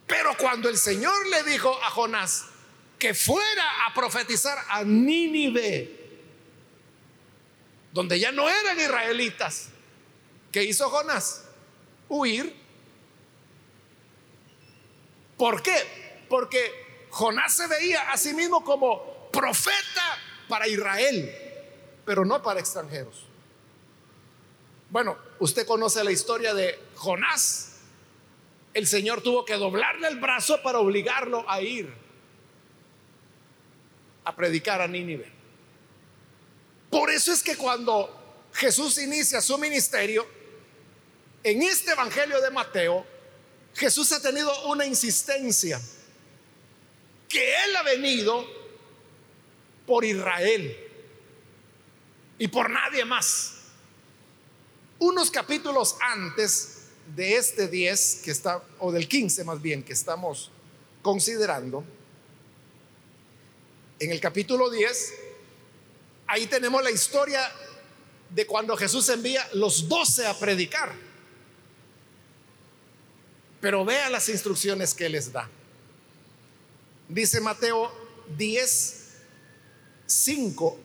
Pero 0.07 0.37
cuando 0.37 0.69
el 0.69 0.77
Señor 0.77 1.15
le 1.29 1.45
dijo 1.45 1.73
a 1.85 1.91
Jonás 1.91 2.47
que 2.99 3.15
fuera 3.15 3.87
a 3.87 3.95
profetizar 3.95 4.59
a 4.69 4.83
Nínive, 4.83 5.99
donde 7.93 8.19
ya 8.19 8.33
no 8.33 8.49
eran 8.49 8.79
israelitas, 8.79 9.69
¿qué 10.53 10.65
hizo 10.65 10.91
Jonás? 10.91 11.45
Huir. 12.09 12.55
¿Por 15.37 15.63
qué? 15.63 16.27
Porque 16.29 16.90
Jonás 17.11 17.55
se 17.55 17.67
veía 17.67 18.11
a 18.11 18.17
sí 18.17 18.33
mismo 18.33 18.65
como 18.65 19.29
profeta 19.31 20.19
para 20.49 20.69
Israel, 20.69 21.35
pero 22.05 22.25
no 22.25 22.43
para 22.43 22.61
extranjeros. 22.61 23.27
Bueno, 24.91 25.17
usted 25.39 25.67
conoce 25.67 26.03
la 26.03 26.11
historia 26.11 26.55
de 26.55 26.79
Jonás. 26.97 27.67
El 28.75 28.87
Señor 28.87 29.23
tuvo 29.23 29.45
que 29.45 29.55
doblarle 29.55 30.09
el 30.09 30.19
brazo 30.19 30.63
para 30.63 30.79
obligarlo 30.79 31.45
a 31.49 31.61
ir 31.61 31.93
a 34.25 34.35
predicar 34.35 34.81
a 34.81 34.87
Nínive. 34.87 35.31
Por 36.91 37.11
eso 37.11 37.33
es 37.33 37.43
que 37.43 37.57
cuando 37.57 38.49
Jesús 38.53 38.99
inicia 38.99 39.41
su 39.41 39.59
ministerio, 39.59 40.27
en 41.43 41.63
este 41.63 41.93
Evangelio 41.93 42.41
de 42.41 42.51
Mateo, 42.51 43.07
Jesús 43.75 44.13
ha 44.13 44.21
tenido 44.21 44.53
una 44.67 44.85
insistencia 44.85 45.81
que 47.31 47.55
Él 47.65 47.77
ha 47.77 47.83
venido 47.85 48.45
por 49.87 50.05
Israel 50.05 50.77
y 52.39 52.49
por 52.49 52.69
nadie 52.69 53.05
más. 53.07 53.55
Unos 54.99 55.31
capítulos 55.31 55.97
antes 56.01 56.89
de 57.15 57.37
este 57.37 57.69
10 57.69 58.23
que 58.25 58.33
está, 58.33 58.63
o 58.81 58.93
del 58.93 59.09
15 59.09 59.45
más 59.45 59.63
bien, 59.63 59.83
que 59.83 59.93
estamos 59.93 60.51
considerando, 61.01 61.85
en 64.01 64.11
el 64.11 64.21
capítulo 64.21 64.69
10, 64.69 65.15
ahí 66.27 66.47
tenemos 66.47 66.83
la 66.83 66.91
historia 66.91 67.41
de 68.31 68.47
cuando 68.47 68.77
Jesús 68.77 69.09
envía 69.09 69.49
los 69.55 69.89
12 69.89 70.27
a 70.27 70.39
predicar. 70.39 70.93
Pero 73.61 73.85
vea 73.85 74.09
las 74.11 74.29
instrucciones 74.29 74.95
que 74.95 75.09
les 75.09 75.33
da. 75.33 75.49
Dice 77.11 77.41
Mateo 77.41 77.91
10, 78.39 79.05
5. 80.07 80.79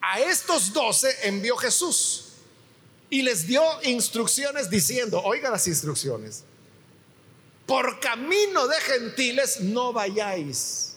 A 0.00 0.20
estos 0.20 0.72
doce 0.72 1.12
envió 1.24 1.56
Jesús 1.56 2.26
y 3.10 3.22
les 3.22 3.48
dio 3.48 3.62
instrucciones 3.82 4.70
diciendo, 4.70 5.20
oiga 5.24 5.50
las 5.50 5.66
instrucciones, 5.66 6.44
por 7.66 7.98
camino 7.98 8.68
de 8.68 8.80
gentiles 8.82 9.60
no 9.62 9.92
vayáis. 9.92 10.94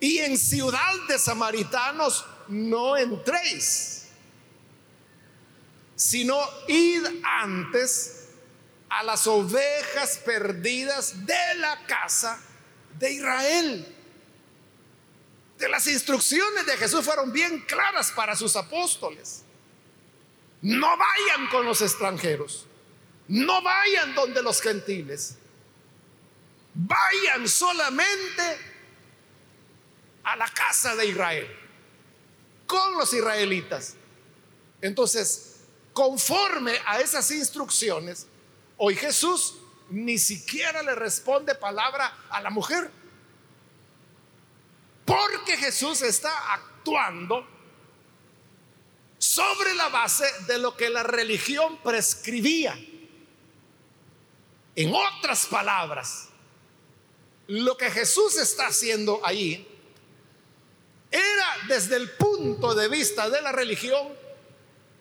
Y 0.00 0.18
en 0.18 0.36
ciudad 0.36 0.92
de 1.08 1.18
samaritanos 1.18 2.26
no 2.48 2.94
entréis, 2.98 4.08
sino 5.96 6.38
id 6.68 7.06
antes 7.24 8.21
a 8.92 9.02
las 9.02 9.26
ovejas 9.26 10.18
perdidas 10.18 11.24
de 11.24 11.54
la 11.56 11.86
casa 11.86 12.38
de 12.98 13.10
Israel. 13.10 13.96
De 15.56 15.68
las 15.70 15.86
instrucciones 15.86 16.66
de 16.66 16.76
Jesús 16.76 17.02
fueron 17.02 17.32
bien 17.32 17.60
claras 17.60 18.12
para 18.12 18.36
sus 18.36 18.54
apóstoles. 18.54 19.44
No 20.60 20.88
vayan 20.88 21.48
con 21.48 21.64
los 21.64 21.80
extranjeros. 21.80 22.66
No 23.28 23.62
vayan 23.62 24.14
donde 24.14 24.42
los 24.42 24.60
gentiles. 24.60 25.36
Vayan 26.74 27.48
solamente 27.48 28.58
a 30.22 30.36
la 30.36 30.48
casa 30.48 30.94
de 30.96 31.06
Israel. 31.06 31.48
Con 32.66 32.92
los 32.92 33.14
israelitas. 33.14 33.94
Entonces, 34.82 35.60
conforme 35.94 36.78
a 36.84 37.00
esas 37.00 37.30
instrucciones, 37.30 38.26
Hoy 38.84 38.96
Jesús 38.96 39.54
ni 39.90 40.18
siquiera 40.18 40.82
le 40.82 40.96
responde 40.96 41.54
palabra 41.54 42.18
a 42.28 42.40
la 42.40 42.50
mujer. 42.50 42.90
Porque 45.04 45.56
Jesús 45.56 46.02
está 46.02 46.52
actuando 46.52 47.46
sobre 49.18 49.72
la 49.76 49.88
base 49.88 50.24
de 50.48 50.58
lo 50.58 50.76
que 50.76 50.90
la 50.90 51.04
religión 51.04 51.78
prescribía. 51.84 52.76
En 54.74 54.92
otras 54.92 55.46
palabras, 55.46 56.30
lo 57.46 57.76
que 57.76 57.88
Jesús 57.88 58.36
está 58.36 58.66
haciendo 58.66 59.20
ahí 59.24 59.64
era 61.08 61.56
desde 61.68 61.94
el 61.94 62.10
punto 62.16 62.74
de 62.74 62.88
vista 62.88 63.30
de 63.30 63.42
la 63.42 63.52
religión 63.52 64.08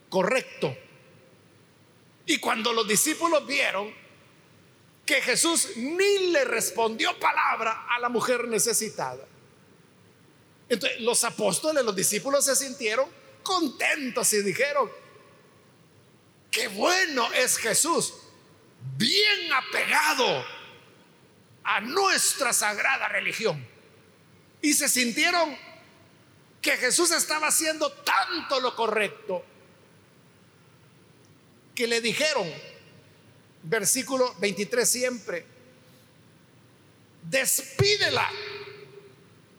correcto. 0.07 0.77
Y 2.25 2.37
cuando 2.37 2.73
los 2.73 2.87
discípulos 2.87 3.45
vieron 3.45 3.93
que 5.05 5.21
Jesús 5.21 5.69
ni 5.75 6.31
le 6.31 6.45
respondió 6.45 7.17
palabra 7.19 7.87
a 7.89 7.99
la 7.99 8.09
mujer 8.09 8.47
necesitada, 8.47 9.25
entonces 10.69 11.01
los 11.01 11.23
apóstoles, 11.23 11.83
los 11.83 11.95
discípulos 11.95 12.45
se 12.45 12.55
sintieron 12.55 13.09
contentos 13.43 14.31
y 14.33 14.41
dijeron, 14.41 14.89
qué 16.49 16.67
bueno 16.69 17.31
es 17.33 17.57
Jesús, 17.57 18.13
bien 18.97 19.51
apegado 19.51 20.45
a 21.63 21.81
nuestra 21.81 22.53
sagrada 22.53 23.07
religión. 23.09 23.67
Y 24.61 24.73
se 24.73 24.87
sintieron 24.87 25.57
que 26.61 26.77
Jesús 26.77 27.11
estaba 27.11 27.47
haciendo 27.47 27.91
tanto 27.91 28.59
lo 28.59 28.75
correcto 28.75 29.43
que 31.75 31.87
le 31.87 32.01
dijeron, 32.01 32.51
versículo 33.63 34.33
23 34.39 34.89
siempre, 34.89 35.45
despídela, 37.23 38.29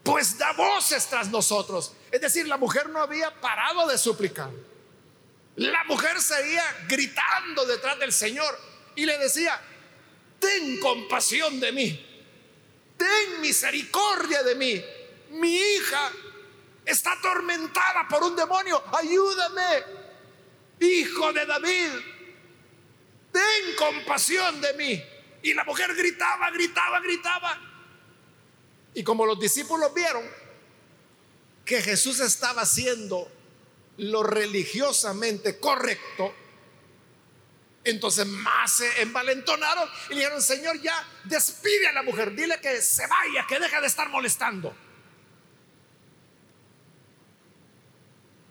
pues 0.03 0.37
da 0.37 0.51
voces 0.53 1.07
tras 1.07 1.29
nosotros. 1.29 1.93
Es 2.11 2.21
decir, 2.21 2.47
la 2.47 2.57
mujer 2.57 2.89
no 2.89 3.01
había 3.01 3.33
parado 3.39 3.87
de 3.87 3.97
suplicar. 3.97 4.51
La 5.55 5.83
mujer 5.85 6.19
seguía 6.19 6.63
gritando 6.87 7.65
detrás 7.65 7.99
del 7.99 8.11
Señor 8.11 8.57
y 8.95 9.05
le 9.05 9.17
decía, 9.17 9.59
ten 10.39 10.79
compasión 10.79 11.59
de 11.59 11.71
mí, 11.71 12.25
ten 12.97 13.41
misericordia 13.41 14.43
de 14.43 14.55
mí. 14.55 14.83
Mi 15.31 15.55
hija 15.55 16.11
está 16.85 17.13
atormentada 17.13 18.07
por 18.07 18.23
un 18.23 18.35
demonio, 18.35 18.83
ayúdame, 18.93 19.83
hijo 20.79 21.33
de 21.33 21.45
David, 21.45 21.89
ten 23.31 23.75
compasión 23.77 24.61
de 24.61 24.73
mí. 24.73 25.03
Y 25.41 25.53
la 25.53 25.63
mujer 25.63 25.93
gritaba, 25.93 26.49
gritaba, 26.51 26.99
gritaba. 27.01 27.59
Y 28.93 29.03
como 29.03 29.25
los 29.25 29.39
discípulos 29.39 29.93
vieron 29.93 30.23
que 31.65 31.81
Jesús 31.81 32.19
estaba 32.19 32.61
haciendo 32.61 33.29
lo 33.97 34.23
religiosamente 34.23 35.59
correcto, 35.59 36.33
entonces 37.83 38.25
más 38.25 38.71
se 38.71 39.01
envalentonaron 39.01 39.89
y 40.09 40.15
dijeron, 40.15 40.41
Señor, 40.41 40.79
ya 40.81 41.05
despide 41.25 41.87
a 41.87 41.93
la 41.93 42.03
mujer, 42.03 42.33
dile 42.33 42.59
que 42.61 42.81
se 42.81 43.05
vaya, 43.07 43.45
que 43.47 43.59
deja 43.59 43.81
de 43.81 43.87
estar 43.87 44.09
molestando. 44.09 44.73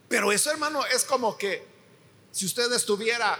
Pero 0.08 0.30
eso, 0.30 0.50
hermano, 0.50 0.84
es 0.84 1.04
como 1.04 1.38
que 1.38 1.71
si 2.32 2.46
usted 2.46 2.72
estuviera 2.72 3.38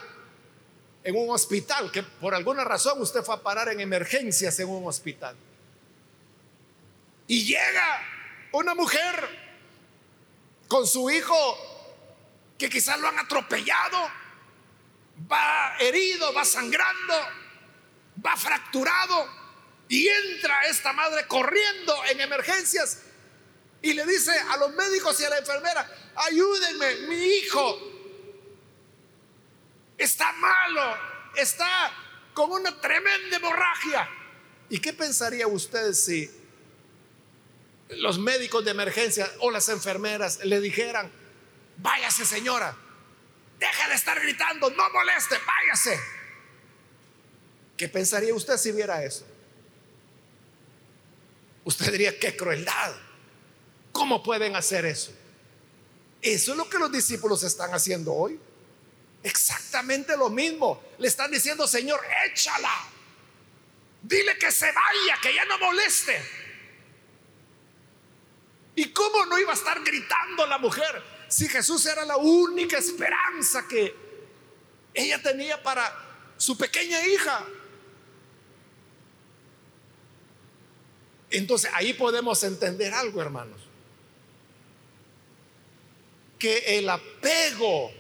en 1.03 1.17
un 1.17 1.31
hospital, 1.31 1.91
que 1.91 2.03
por 2.03 2.35
alguna 2.35 2.63
razón 2.63 3.01
usted 3.01 3.23
fue 3.23 3.35
a 3.35 3.43
parar 3.43 3.69
en 3.71 3.81
emergencias 3.81 4.59
en 4.61 4.69
un 4.69 4.87
hospital. 4.87 5.35
Y 7.27 7.45
llega 7.45 8.03
una 8.53 8.75
mujer 8.75 9.29
con 10.69 10.87
su 10.87 11.11
hijo 11.11 11.57
que 12.59 12.69
quizás 12.69 13.01
lo 13.01 13.09
han 13.09 13.19
atropellado, 13.19 13.99
va 15.31 15.77
herido, 15.81 16.33
va 16.33 16.45
sangrando, 16.45 17.15
va 18.25 18.37
fracturado, 18.37 19.27
y 19.89 20.09
entra 20.09 20.63
esta 20.67 20.93
madre 20.93 21.27
corriendo 21.27 21.95
en 22.11 22.21
emergencias 22.21 22.99
y 23.83 23.93
le 23.95 24.07
dice 24.07 24.31
a 24.51 24.57
los 24.57 24.73
médicos 24.75 25.21
y 25.21 25.25
a 25.25 25.31
la 25.31 25.39
enfermera, 25.39 25.91
ayúdenme, 26.15 26.95
mi 27.09 27.17
hijo 27.17 27.92
está 30.03 30.33
malo, 30.33 30.97
está 31.37 31.93
con 32.35 32.51
una 32.51 32.81
tremenda 32.81 33.37
hemorragia. 33.37 34.09
¿Y 34.69 34.79
qué 34.79 34.93
pensaría 34.93 35.47
usted 35.47 35.93
si 35.93 36.31
los 37.91 38.19
médicos 38.19 38.65
de 38.65 38.71
emergencia 38.71 39.31
o 39.41 39.51
las 39.51 39.69
enfermeras 39.69 40.45
le 40.45 40.61
dijeran, 40.61 41.11
váyase 41.79 42.25
señora, 42.25 42.75
deja 43.59 43.89
de 43.89 43.95
estar 43.95 44.21
gritando, 44.21 44.71
no 44.71 44.91
moleste, 44.91 45.37
váyase? 45.47 46.01
¿Qué 47.77 47.89
pensaría 47.89 48.35
usted 48.35 48.57
si 48.57 48.73
viera 48.73 49.05
eso? 49.05 49.27
Usted 51.65 51.93
diría, 51.93 52.19
qué 52.19 52.37
crueldad. 52.37 52.95
¿Cómo 53.93 54.23
pueden 54.23 54.57
hacer 54.57 54.85
eso? 54.87 55.13
Eso 56.23 56.53
es 56.53 56.59
lo 56.59 56.69
que 56.69 56.79
los 56.79 56.91
discípulos 56.91 57.43
están 57.43 57.73
haciendo 57.75 58.13
hoy. 58.13 58.41
Exactamente 59.23 60.17
lo 60.17 60.31
mismo. 60.31 60.83
Le 60.99 61.09
están 61.09 61.31
diciendo, 61.31 61.67
Señor, 61.67 62.01
échala. 62.27 62.89
Dile 64.03 64.37
que 64.37 64.51
se 64.51 64.67
vaya, 64.67 65.19
que 65.23 65.35
ya 65.35 65.45
no 65.45 65.59
moleste. 65.59 66.21
¿Y 68.75 68.91
cómo 68.91 69.27
no 69.27 69.39
iba 69.39 69.53
a 69.53 69.55
estar 69.55 69.83
gritando 69.85 70.47
la 70.47 70.59
mujer 70.59 71.03
si 71.29 71.49
Jesús 71.49 71.85
era 71.87 72.05
la 72.05 72.17
única 72.17 72.79
esperanza 72.79 73.67
que 73.69 73.95
ella 74.95 75.23
tenía 75.23 75.63
para 75.63 76.35
su 76.37 76.57
pequeña 76.57 77.07
hija? 77.07 77.47
Entonces 81.31 81.71
ahí 81.75 81.95
podemos 81.95 82.43
entender 82.43 82.93
algo, 82.93 83.23
hermanos. 83.23 83.61
Que 86.39 86.79
el 86.79 86.89
apego 86.89 87.93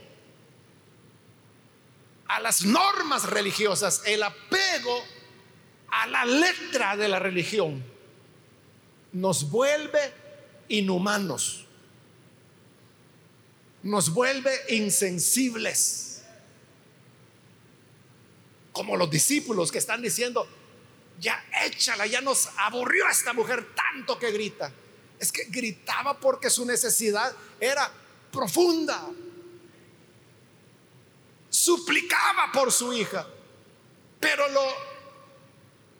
a 2.32 2.40
las 2.40 2.64
normas 2.64 3.24
religiosas, 3.24 4.02
el 4.06 4.22
apego 4.22 5.04
a 5.88 6.06
la 6.06 6.24
letra 6.24 6.96
de 6.96 7.06
la 7.06 7.18
religión, 7.18 7.84
nos 9.12 9.50
vuelve 9.50 10.14
inhumanos, 10.68 11.66
nos 13.82 14.14
vuelve 14.14 14.50
insensibles, 14.70 16.22
como 18.72 18.96
los 18.96 19.10
discípulos 19.10 19.70
que 19.70 19.76
están 19.76 20.00
diciendo, 20.00 20.48
ya 21.20 21.44
échala, 21.66 22.06
ya 22.06 22.22
nos 22.22 22.48
aburrió 22.56 23.06
esta 23.10 23.34
mujer 23.34 23.74
tanto 23.74 24.18
que 24.18 24.32
grita. 24.32 24.72
Es 25.18 25.30
que 25.30 25.44
gritaba 25.50 26.18
porque 26.18 26.48
su 26.48 26.64
necesidad 26.64 27.30
era 27.60 27.92
profunda 28.32 29.06
suplicaba 31.62 32.50
por 32.52 32.72
su 32.72 32.92
hija, 32.92 33.24
pero 34.18 34.48
lo 34.48 34.64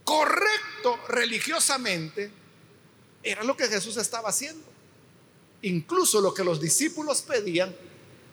correcto 0.03 0.99
religiosamente 1.09 2.31
era 3.23 3.45
lo 3.45 3.57
que 3.57 3.69
Jesús 3.69 3.97
estaba 3.97 4.31
haciendo. 4.31 4.65
Incluso 5.63 6.21
lo 6.21 6.35
que 6.35 6.43
los 6.43 6.61
discípulos 6.61 7.23
pedían 7.23 7.75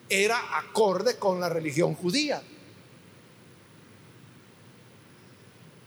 era 0.08 0.58
acorde 0.58 1.18
con 1.18 1.38
la 1.38 1.48
religión 1.48 1.94
judía. 1.94 2.42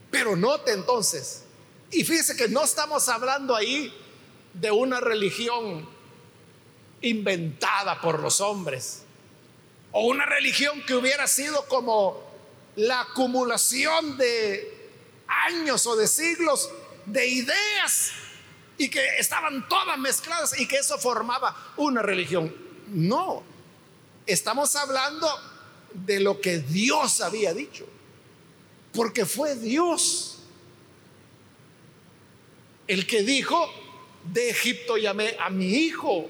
Pero 0.10 0.38
note 0.38 0.72
entonces, 0.72 1.44
y 1.92 2.06
fíjese 2.06 2.38
que 2.38 2.48
no 2.48 2.64
estamos 2.64 3.10
hablando 3.10 3.54
ahí 3.54 3.94
de 4.54 4.72
una 4.72 5.02
religión 5.02 5.90
inventada 7.02 8.00
por 8.00 8.20
los 8.20 8.40
hombres 8.40 9.03
o 9.94 10.06
una 10.08 10.26
religión 10.26 10.82
que 10.86 10.96
hubiera 10.96 11.28
sido 11.28 11.66
como 11.68 12.22
la 12.76 13.02
acumulación 13.02 14.18
de 14.18 14.92
años 15.28 15.88
o 15.88 15.96
de 15.96 16.08
siglos 16.08 16.70
de 17.06 17.28
ideas 17.28 18.12
y 18.78 18.90
que 18.90 19.06
estaban 19.18 19.68
todas 19.70 19.98
mezcladas 19.98 20.60
y 20.60 20.68
que 20.68 20.78
eso 20.78 20.98
formaba 20.98 21.74
una 21.78 22.02
religión. 22.02 22.54
No, 22.88 23.44
estamos 24.26 24.76
hablando 24.76 25.28
de 25.94 26.20
lo 26.20 26.42
que 26.42 26.58
Dios 26.58 27.22
había 27.22 27.54
dicho, 27.54 27.88
porque 28.94 29.26
fue 29.26 29.56
Dios 29.56 30.40
el 32.88 33.08
que 33.08 33.24
dijo, 33.24 33.70
de 34.26 34.50
Egipto 34.50 34.98
llamé 34.98 35.38
a 35.40 35.50
mi 35.50 35.68
hijo. 35.68 36.30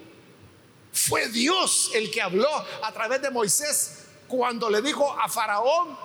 Fue 0.93 1.27
Dios 1.29 1.91
el 1.95 2.11
que 2.11 2.21
habló 2.21 2.49
a 2.83 2.91
través 2.91 3.21
de 3.21 3.31
Moisés 3.31 4.05
cuando 4.27 4.69
le 4.69 4.81
dijo 4.81 5.11
a 5.19 5.27
Faraón, 5.27 5.97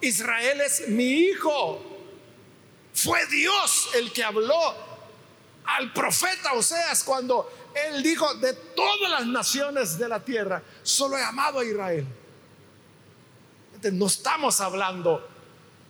Israel 0.00 0.62
es 0.62 0.88
mi 0.88 1.04
hijo. 1.04 1.80
Fue 2.94 3.26
Dios 3.26 3.90
el 3.94 4.12
que 4.12 4.24
habló 4.24 4.74
al 5.66 5.92
profeta 5.92 6.54
Oseas 6.54 7.04
cuando 7.04 7.52
él 7.74 8.02
dijo, 8.02 8.34
de 8.34 8.54
todas 8.54 9.10
las 9.10 9.26
naciones 9.26 9.98
de 9.98 10.08
la 10.08 10.24
tierra, 10.24 10.62
solo 10.82 11.16
he 11.16 11.22
amado 11.22 11.60
a 11.60 11.64
Israel. 11.64 12.06
No 13.92 14.06
estamos 14.06 14.60
hablando 14.60 15.28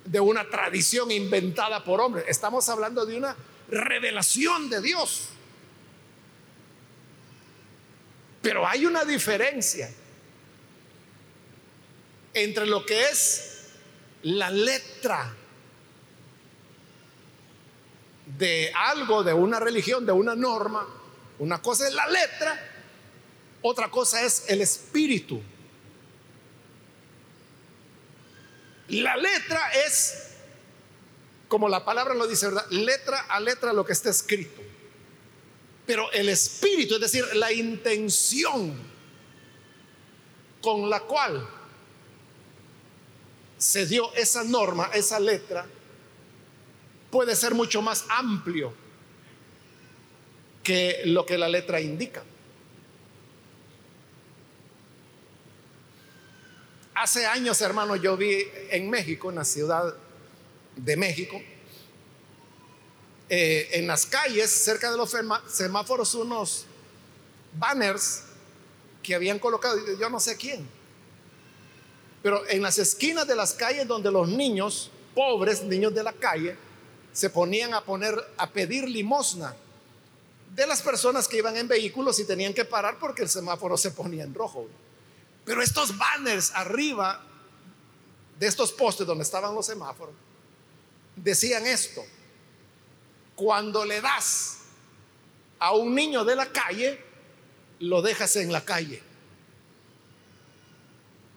de 0.05 0.21
una 0.21 0.49
tradición 0.49 1.11
inventada 1.11 1.85
por 1.85 2.01
hombres, 2.01 2.25
estamos 2.29 2.69
hablando 2.69 3.07
de 3.07 3.17
una 3.17 3.37
revelación 3.69 4.69
de 4.69 4.81
Dios. 4.81 5.29
Pero 8.43 8.67
hay 8.67 8.87
una 8.87 9.05
diferencia 9.05 9.91
entre 12.33 12.67
lo 12.67 12.87
que 12.87 13.09
es 13.09 13.69
la 14.23 14.51
letra 14.51 15.35
de 18.39 18.73
algo, 18.75 19.23
de 19.23 19.33
una 19.33 19.61
religión, 19.61 20.07
de 20.07 20.13
una 20.13 20.35
norma. 20.35 20.87
Una 21.39 21.61
cosa 21.61 21.89
es 21.89 21.95
la 21.95 22.07
letra, 22.07 22.71
otra 23.63 23.91
cosa 23.91 24.23
es 24.23 24.45
el 24.49 24.61
espíritu. 24.61 25.43
La 28.89 29.17
letra 29.17 29.73
es, 29.87 30.31
como 31.49 31.69
la 31.69 31.85
palabra 31.85 32.15
lo 32.15 32.27
dice, 32.27 32.47
¿verdad? 32.47 32.67
Letra 32.71 33.21
a 33.29 33.41
letra 33.41 33.73
lo 33.73 33.85
que 33.85 33.93
está 33.93 34.11
escrito. 34.11 34.70
Pero 35.91 36.13
el 36.13 36.29
espíritu, 36.29 36.95
es 36.95 37.01
decir, 37.01 37.25
la 37.35 37.53
intención 37.53 38.77
con 40.63 40.89
la 40.89 41.01
cual 41.01 41.45
se 43.59 43.87
dio 43.87 44.15
esa 44.15 44.45
norma, 44.45 44.93
esa 44.95 45.19
letra, 45.19 45.67
puede 47.11 47.35
ser 47.35 47.55
mucho 47.55 47.83
más 47.83 48.05
amplio 48.09 48.73
que 50.63 51.03
lo 51.07 51.27
que 51.27 51.37
la 51.37 51.49
letra 51.49 51.81
indica. 51.81 52.23
Hace 56.95 57.27
años, 57.27 57.61
hermano, 57.63 57.97
yo 57.97 58.17
vi 58.17 58.45
en 58.71 58.89
México, 58.89 59.31
en 59.31 59.35
la 59.35 59.45
ciudad 59.45 59.93
de 60.77 60.97
México, 60.97 61.43
eh, 63.33 63.69
en 63.79 63.87
las 63.87 64.07
calles, 64.07 64.51
cerca 64.51 64.91
de 64.91 64.97
los 64.97 65.15
semáforos, 65.49 66.15
unos 66.17 66.67
banners 67.55 68.25
que 69.05 69.15
habían 69.15 69.39
colocado, 69.39 69.79
yo 69.99 70.11
no 70.11 70.19
sé 70.19 70.37
quién, 70.37 70.69
pero 72.25 72.47
en 72.49 72.61
las 72.61 72.77
esquinas 72.79 73.29
de 73.29 73.37
las 73.37 73.55
calles 73.55 73.87
donde 73.87 74.11
los 74.11 74.29
niños, 74.29 74.91
pobres 75.15 75.63
niños 75.63 75.95
de 75.95 76.03
la 76.03 76.13
calle, 76.13 76.57
se 77.13 77.31
ponían 77.31 77.73
a 77.73 77.85
poner 77.85 78.15
a 78.37 78.51
pedir 78.51 78.89
limosna 78.89 79.55
de 80.53 80.67
las 80.67 80.83
personas 80.83 81.29
que 81.29 81.39
iban 81.39 81.57
en 81.57 81.69
vehículos 81.69 82.19
y 82.19 82.25
tenían 82.25 82.53
que 82.53 82.65
parar 82.65 82.99
porque 82.99 83.23
el 83.23 83.29
semáforo 83.29 83.77
se 83.77 83.93
ponía 83.93 84.25
en 84.25 84.35
rojo. 84.35 84.67
Pero 85.45 85.63
estos 85.63 85.97
banners 85.97 86.51
arriba 86.53 87.25
de 88.41 88.47
estos 88.49 88.73
postes 88.73 89.07
donde 89.07 89.23
estaban 89.23 89.55
los 89.55 89.67
semáforos 89.67 90.15
decían 91.15 91.65
esto: 91.67 92.03
cuando 93.41 93.87
le 93.87 94.03
das 94.03 94.59
a 95.59 95.75
un 95.75 95.95
niño 95.95 96.27
de 96.27 96.37
la 96.37 96.53
calle, 96.53 97.03
lo 97.79 98.03
dejas 98.03 98.37
en 98.37 98.53
la 98.53 98.63
calle. 98.63 99.03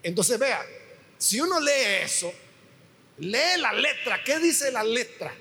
Entonces 0.04 0.38
vea, 0.38 0.66
si 1.18 1.40
uno 1.40 1.62
lee 1.62 2.02
eso, 2.02 2.34
lee 3.20 3.58
la 3.58 3.72
letra, 3.72 4.22
¿qué 4.22 4.38
dice 4.40 4.70
la 4.70 4.84
letra 4.84 5.34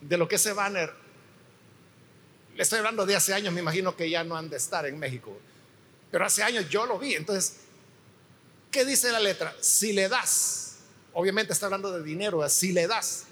de 0.00 0.16
lo 0.16 0.26
que 0.26 0.36
ese 0.36 0.54
banner? 0.54 0.94
Le 2.56 2.62
estoy 2.62 2.78
hablando 2.78 3.04
de 3.04 3.14
hace 3.14 3.34
años, 3.34 3.52
me 3.52 3.60
imagino 3.60 3.94
que 3.94 4.08
ya 4.08 4.24
no 4.24 4.34
han 4.34 4.48
de 4.48 4.56
estar 4.56 4.86
en 4.86 4.98
México, 4.98 5.38
pero 6.10 6.24
hace 6.24 6.42
años 6.42 6.70
yo 6.70 6.86
lo 6.86 6.98
vi. 6.98 7.16
Entonces, 7.16 7.56
¿qué 8.70 8.86
dice 8.86 9.12
la 9.12 9.20
letra? 9.20 9.54
Si 9.60 9.92
le 9.92 10.08
das, 10.08 10.78
obviamente 11.12 11.52
está 11.52 11.66
hablando 11.66 11.92
de 11.92 12.02
dinero, 12.02 12.48
si 12.48 12.72
le 12.72 12.86
das 12.86 13.27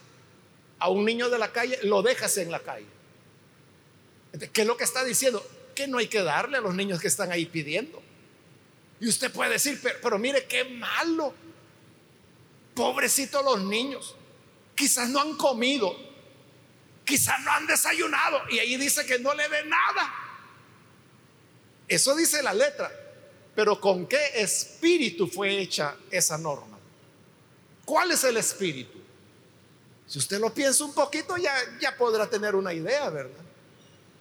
a 0.78 0.90
un 0.90 1.04
niño 1.04 1.30
de 1.30 1.38
la 1.38 1.52
calle, 1.52 1.78
lo 1.82 2.02
dejas 2.02 2.36
en 2.38 2.50
la 2.50 2.60
calle. 2.60 2.86
¿Qué 4.52 4.62
es 4.62 4.66
lo 4.66 4.76
que 4.76 4.84
está 4.84 5.04
diciendo? 5.04 5.44
Que 5.74 5.86
no 5.88 5.98
hay 5.98 6.08
que 6.08 6.22
darle 6.22 6.58
a 6.58 6.60
los 6.60 6.74
niños 6.74 7.00
que 7.00 7.08
están 7.08 7.32
ahí 7.32 7.46
pidiendo. 7.46 8.02
Y 9.00 9.08
usted 9.08 9.30
puede 9.30 9.52
decir, 9.52 9.80
pero, 10.02 10.18
mire 10.18 10.46
qué 10.46 10.64
malo. 10.64 11.34
Pobrecitos 12.74 13.44
los 13.44 13.62
niños. 13.62 14.14
Quizás 14.74 15.08
no 15.08 15.20
han 15.20 15.36
comido. 15.36 15.96
Quizás 17.04 17.40
no 17.42 17.50
han 17.52 17.66
desayunado. 17.66 18.42
Y 18.50 18.58
ahí 18.58 18.76
dice 18.76 19.04
que 19.06 19.18
no 19.18 19.34
le 19.34 19.48
dé 19.48 19.64
nada. 19.64 20.14
Eso 21.88 22.14
dice 22.14 22.42
la 22.42 22.52
letra. 22.52 22.90
Pero 23.54 23.80
¿con 23.80 24.06
qué 24.06 24.32
espíritu 24.34 25.26
fue 25.26 25.58
hecha 25.58 25.96
esa 26.10 26.36
norma? 26.36 26.78
¿Cuál 27.84 28.10
es 28.10 28.24
el 28.24 28.36
espíritu? 28.36 29.05
Si 30.06 30.18
usted 30.18 30.38
lo 30.38 30.54
piensa 30.54 30.84
un 30.84 30.94
poquito, 30.94 31.36
ya, 31.36 31.52
ya 31.80 31.96
podrá 31.96 32.28
tener 32.28 32.54
una 32.54 32.72
idea, 32.72 33.10
¿verdad? 33.10 33.44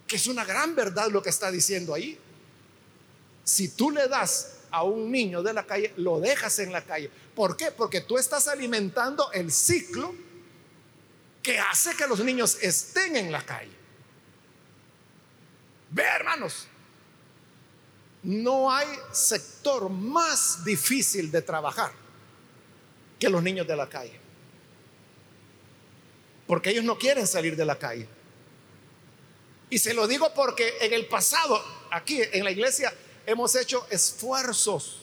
Que 0.08 0.16
es 0.16 0.28
una 0.28 0.44
gran 0.44 0.76
verdad 0.76 1.10
lo 1.10 1.22
que 1.22 1.30
está 1.30 1.52
diciendo 1.52 1.94
ahí. 1.94 2.18
Si 3.44 3.70
tú 3.70 3.92
le 3.92 4.08
das 4.08 4.56
a 4.72 4.84
un 4.84 5.12
niño 5.12 5.44
de 5.44 5.54
la 5.54 5.66
calle, 5.66 5.94
lo 5.98 6.20
dejas 6.20 6.58
en 6.60 6.72
la 6.72 6.84
calle. 6.84 7.12
¿Por 7.36 7.56
qué? 7.56 7.72
Porque 7.72 8.02
tú 8.02 8.18
estás 8.18 8.48
alimentando 8.48 9.32
el 9.32 9.52
ciclo 9.52 10.14
que 11.44 11.60
hace 11.60 11.96
que 11.96 12.08
los 12.08 12.20
niños 12.20 12.58
estén 12.62 13.16
en 13.16 13.32
la 13.32 13.46
calle. 13.46 13.72
Ve, 15.92 16.04
hermanos, 16.04 16.68
no 18.24 18.72
hay 18.72 18.88
sector 19.12 19.88
más 19.90 20.66
difícil 20.66 21.30
de 21.30 21.44
trabajar 21.44 21.92
que 23.20 23.30
los 23.30 23.44
niños 23.44 23.68
de 23.68 23.76
la 23.76 23.88
calle. 23.88 24.25
Porque 26.48 26.70
ellos 26.70 26.84
no 26.84 26.98
quieren 26.98 27.26
salir 27.28 27.56
de 27.56 27.66
la 27.66 27.78
calle. 27.78 28.08
Y 29.70 29.80
se 29.80 29.94
lo 29.94 30.08
digo 30.08 30.32
porque 30.34 30.78
en 30.82 30.94
el 30.94 31.08
pasado, 31.08 31.62
aquí 31.92 32.22
en 32.32 32.44
la 32.44 32.52
iglesia, 32.52 32.94
hemos 33.26 33.56
hecho 33.56 33.86
esfuerzos 33.90 35.02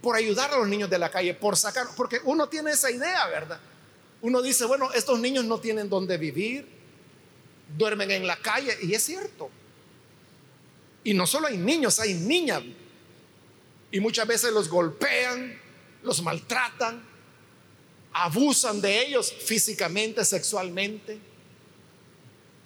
por 0.00 0.16
ayudar 0.16 0.52
a 0.52 0.58
los 0.58 0.68
niños 0.68 0.90
de 0.90 0.98
la 0.98 1.10
calle, 1.10 1.34
por 1.34 1.56
sacar, 1.56 1.86
porque 1.96 2.20
uno 2.24 2.48
tiene 2.48 2.72
esa 2.72 2.90
idea, 2.90 3.26
¿verdad? 3.26 3.60
Uno 4.22 4.42
dice, 4.42 4.64
bueno, 4.64 4.92
estos 4.92 5.18
niños 5.18 5.44
no 5.44 5.58
tienen 5.58 5.88
dónde 5.88 6.16
vivir, 6.18 6.66
duermen 7.76 8.10
en 8.10 8.26
la 8.26 8.36
calle, 8.36 8.76
y 8.82 8.94
es 8.94 9.02
cierto. 9.02 9.50
Y 11.04 11.14
no 11.14 11.26
solo 11.26 11.46
hay 11.46 11.56
niños, 11.58 12.00
hay 12.00 12.14
niñas. 12.14 12.62
Y 13.90 14.00
muchas 14.00 14.26
veces 14.26 14.52
los 14.52 14.68
golpean, 14.68 15.58
los 16.02 16.22
maltratan, 16.22 17.02
abusan 18.14 18.80
de 18.80 19.02
ellos 19.02 19.30
físicamente, 19.32 20.24
sexualmente. 20.24 21.18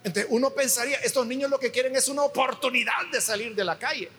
Entonces 0.05 0.27
uno 0.31 0.51
pensaría, 0.51 0.99
estos 0.99 1.27
niños 1.27 1.51
lo 1.51 1.59
que 1.59 1.71
quieren 1.71 1.97
es 1.97 2.09
una 2.09 2.23
oportunidad 2.23 3.07
de 3.11 3.21
salir 3.21 3.55
de 3.55 3.65
la 3.65 3.79
calle. 3.79 4.11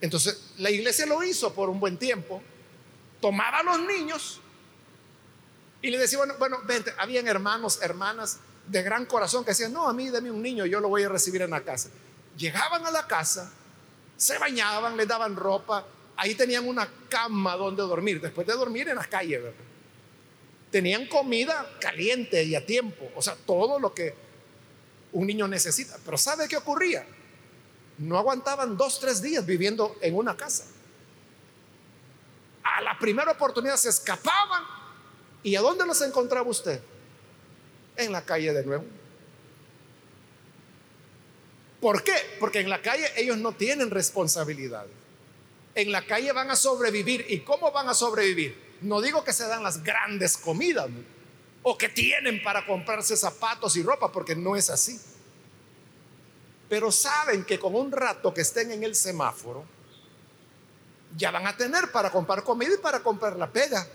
Entonces 0.00 0.52
la 0.58 0.70
iglesia 0.70 1.06
lo 1.06 1.22
hizo 1.22 1.54
por 1.54 1.70
un 1.70 1.78
buen 1.78 1.96
tiempo. 1.96 2.42
Tomaba 3.20 3.60
a 3.60 3.62
los 3.62 3.80
niños 3.80 4.40
y 5.80 5.90
le 5.90 5.98
decía, 5.98 6.18
bueno, 6.18 6.34
bueno, 6.38 6.58
vente, 6.64 6.92
habían 6.98 7.28
hermanos, 7.28 7.78
hermanas 7.80 8.40
de 8.66 8.82
gran 8.82 9.06
corazón 9.06 9.44
que 9.44 9.52
decían, 9.52 9.72
no, 9.72 9.88
a 9.88 9.92
mí 9.92 10.10
dame 10.10 10.32
un 10.32 10.42
niño, 10.42 10.66
yo 10.66 10.80
lo 10.80 10.88
voy 10.88 11.04
a 11.04 11.08
recibir 11.08 11.42
en 11.42 11.50
la 11.50 11.62
casa. 11.62 11.90
Llegaban 12.36 12.84
a 12.84 12.90
la 12.90 13.06
casa, 13.06 13.52
se 14.16 14.36
bañaban, 14.36 14.96
le 14.96 15.06
daban 15.06 15.36
ropa, 15.36 15.86
ahí 16.16 16.34
tenían 16.34 16.66
una 16.66 16.88
cama 17.08 17.56
donde 17.56 17.82
dormir, 17.82 18.20
después 18.20 18.46
de 18.46 18.52
dormir 18.54 18.88
en 18.88 18.96
la 18.96 19.04
calle, 19.04 19.38
¿verdad? 19.38 19.67
Tenían 20.70 21.06
comida 21.06 21.76
caliente 21.80 22.42
y 22.42 22.54
a 22.54 22.64
tiempo, 22.64 23.10
o 23.14 23.22
sea, 23.22 23.36
todo 23.46 23.78
lo 23.78 23.94
que 23.94 24.14
un 25.12 25.26
niño 25.26 25.48
necesita. 25.48 25.98
Pero 26.04 26.18
¿sabe 26.18 26.46
qué 26.48 26.56
ocurría? 26.56 27.06
No 27.98 28.18
aguantaban 28.18 28.76
dos, 28.76 29.00
tres 29.00 29.22
días 29.22 29.44
viviendo 29.44 29.96
en 30.00 30.14
una 30.14 30.36
casa. 30.36 30.66
A 32.62 32.80
la 32.82 32.98
primera 32.98 33.32
oportunidad 33.32 33.76
se 33.76 33.88
escapaban. 33.88 34.62
¿Y 35.42 35.56
a 35.56 35.60
dónde 35.60 35.86
los 35.86 36.00
encontraba 36.02 36.48
usted? 36.48 36.80
En 37.96 38.12
la 38.12 38.24
calle 38.24 38.52
de 38.52 38.64
nuevo. 38.64 38.84
¿Por 41.80 42.02
qué? 42.02 42.14
Porque 42.38 42.60
en 42.60 42.68
la 42.68 42.82
calle 42.82 43.06
ellos 43.16 43.38
no 43.38 43.52
tienen 43.52 43.90
responsabilidad. 43.90 44.86
En 45.74 45.92
la 45.92 46.04
calle 46.06 46.32
van 46.32 46.50
a 46.50 46.56
sobrevivir. 46.56 47.26
¿Y 47.28 47.40
cómo 47.40 47.70
van 47.72 47.88
a 47.88 47.94
sobrevivir? 47.94 48.67
No 48.80 49.00
digo 49.00 49.24
que 49.24 49.32
se 49.32 49.46
dan 49.46 49.62
las 49.62 49.82
grandes 49.82 50.36
comidas 50.36 50.88
o 51.62 51.76
que 51.76 51.88
tienen 51.88 52.42
para 52.42 52.64
comprarse 52.64 53.16
zapatos 53.16 53.76
y 53.76 53.82
ropa, 53.82 54.10
porque 54.12 54.36
no 54.36 54.56
es 54.56 54.70
así. 54.70 55.00
Pero 56.68 56.92
saben 56.92 57.44
que 57.44 57.58
con 57.58 57.74
un 57.74 57.90
rato 57.90 58.32
que 58.32 58.42
estén 58.42 58.70
en 58.70 58.84
el 58.84 58.94
semáforo, 58.94 59.64
ya 61.16 61.30
van 61.30 61.46
a 61.46 61.56
tener 61.56 61.90
para 61.90 62.10
comprar 62.10 62.44
comida 62.44 62.74
y 62.74 62.78
para 62.78 63.00
comprar 63.00 63.36
la 63.36 63.50
pega. 63.50 63.86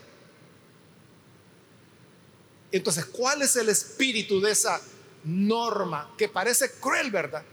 Entonces, 2.72 3.06
¿cuál 3.06 3.44
es 3.44 3.56
el 3.56 3.70
espíritu 3.70 4.42
de 4.42 4.52
esa 4.52 4.82
norma 5.24 6.12
que 6.18 6.28
parece 6.28 6.72
cruel, 6.72 7.12
verdad? 7.12 7.44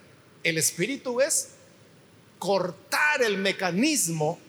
El 0.42 0.56
espíritu 0.56 1.20
es 1.20 1.50
cortar 2.38 3.22
el 3.22 3.36
mecanismo 3.36 4.40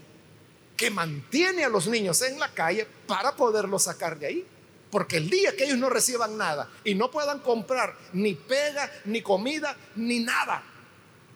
que 0.81 0.89
mantiene 0.89 1.63
a 1.63 1.69
los 1.69 1.85
niños 1.85 2.23
en 2.23 2.39
la 2.39 2.51
calle 2.51 2.87
para 3.05 3.35
poderlos 3.35 3.83
sacar 3.83 4.17
de 4.17 4.25
ahí. 4.25 4.47
Porque 4.89 5.17
el 5.17 5.29
día 5.29 5.55
que 5.55 5.65
ellos 5.65 5.77
no 5.77 5.91
reciban 5.91 6.35
nada 6.35 6.71
y 6.83 6.95
no 6.95 7.11
puedan 7.11 7.37
comprar 7.37 7.95
ni 8.13 8.33
pega, 8.33 8.91
ni 9.05 9.21
comida, 9.21 9.77
ni 9.95 10.21
nada, 10.21 10.63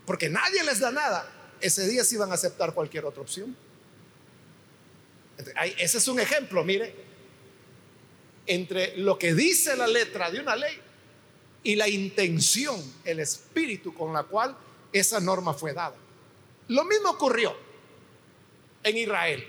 porque 0.03 0.29
nadie 0.29 0.63
les 0.63 0.79
da 0.79 0.91
nada, 0.91 1.31
ese 1.61 1.87
día 1.87 2.03
sí 2.03 2.17
van 2.17 2.31
a 2.31 2.33
aceptar 2.33 2.73
cualquier 2.73 3.05
otra 3.05 3.21
opción. 3.21 3.55
Ese 5.77 5.99
es 5.99 6.07
un 6.07 6.19
ejemplo, 6.19 6.63
mire, 6.63 6.95
entre 8.47 8.97
lo 8.97 9.19
que 9.19 9.35
dice 9.35 9.75
la 9.75 9.85
letra 9.85 10.31
de 10.31 10.39
una 10.39 10.55
ley 10.55 10.81
y 11.61 11.75
la 11.75 11.87
intención, 11.87 12.81
el 13.03 13.19
espíritu 13.19 13.93
con 13.93 14.11
la 14.11 14.23
cual 14.23 14.57
esa 14.91 15.19
norma 15.19 15.53
fue 15.53 15.71
dada. 15.71 15.95
Lo 16.67 16.83
mismo 16.83 17.11
ocurrió 17.11 17.64
en 18.85 18.97
Israel. 18.97 19.45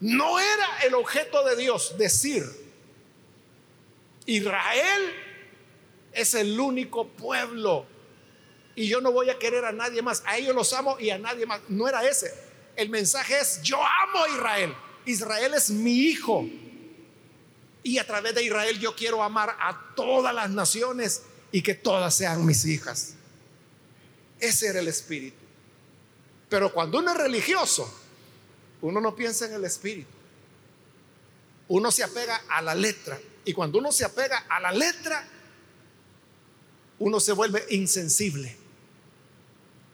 No 0.00 0.38
era 0.38 0.78
el 0.84 0.94
objeto 0.94 1.44
de 1.44 1.56
Dios 1.56 1.96
decir, 1.96 2.44
Israel 4.26 5.14
es 6.12 6.34
el 6.34 6.58
único 6.58 7.06
pueblo 7.08 7.86
y 8.74 8.88
yo 8.88 9.00
no 9.00 9.12
voy 9.12 9.30
a 9.30 9.38
querer 9.38 9.64
a 9.64 9.72
nadie 9.72 10.02
más. 10.02 10.22
A 10.26 10.36
ellos 10.36 10.54
los 10.54 10.72
amo 10.72 10.98
y 10.98 11.10
a 11.10 11.18
nadie 11.18 11.46
más. 11.46 11.60
No 11.68 11.88
era 11.88 12.06
ese. 12.06 12.34
El 12.74 12.88
mensaje 12.88 13.38
es, 13.38 13.62
yo 13.62 13.76
amo 13.76 14.24
a 14.24 14.28
Israel. 14.28 14.74
Israel 15.06 15.54
es 15.54 15.70
mi 15.70 15.92
hijo. 15.92 16.44
Y 17.84 17.98
a 17.98 18.06
través 18.06 18.34
de 18.34 18.42
Israel 18.42 18.78
yo 18.80 18.96
quiero 18.96 19.22
amar 19.22 19.56
a 19.60 19.94
todas 19.94 20.34
las 20.34 20.50
naciones 20.50 21.22
y 21.52 21.62
que 21.62 21.74
todas 21.74 22.14
sean 22.14 22.44
mis 22.44 22.64
hijas. 22.64 23.14
Ese 24.40 24.66
era 24.66 24.80
el 24.80 24.88
espíritu. 24.88 25.41
Pero 26.52 26.70
cuando 26.70 26.98
uno 26.98 27.12
es 27.12 27.16
religioso, 27.16 27.90
uno 28.82 29.00
no 29.00 29.16
piensa 29.16 29.46
en 29.46 29.54
el 29.54 29.64
espíritu. 29.64 30.12
uno 31.68 31.90
se 31.90 32.04
apega 32.04 32.42
a 32.46 32.60
la 32.60 32.74
letra. 32.74 33.18
Y 33.46 33.54
cuando 33.54 33.78
uno 33.78 33.90
se 33.90 34.04
apega 34.04 34.44
a 34.50 34.60
la 34.60 34.70
letra, 34.70 35.26
uno 36.98 37.20
se 37.20 37.32
vuelve 37.32 37.64
insensible, 37.70 38.54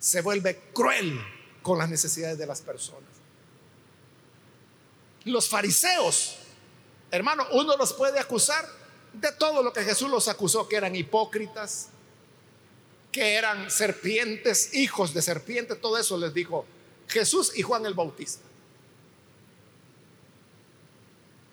se 0.00 0.20
vuelve 0.20 0.60
cruel 0.74 1.20
con 1.62 1.78
las 1.78 1.88
necesidades 1.88 2.36
de 2.36 2.46
las 2.46 2.60
personas. 2.60 3.08
Los 5.26 5.48
fariseos, 5.48 6.38
hermano, 7.12 7.46
uno 7.52 7.76
los 7.76 7.92
puede 7.92 8.18
acusar 8.18 8.68
de 9.12 9.30
todo 9.30 9.62
lo 9.62 9.72
que 9.72 9.84
Jesús 9.84 10.10
los 10.10 10.26
acusó, 10.26 10.66
que 10.66 10.74
eran 10.74 10.96
hipócritas, 10.96 11.90
que 13.12 13.34
eran 13.34 13.70
serpientes, 13.70 14.74
hijos 14.74 15.14
de 15.14 15.22
serpientes, 15.22 15.80
todo 15.80 15.98
eso 15.98 16.18
les 16.18 16.34
dijo 16.34 16.66
Jesús 17.08 17.52
y 17.56 17.62
Juan 17.62 17.86
el 17.86 17.94
Bautista. 17.94 18.44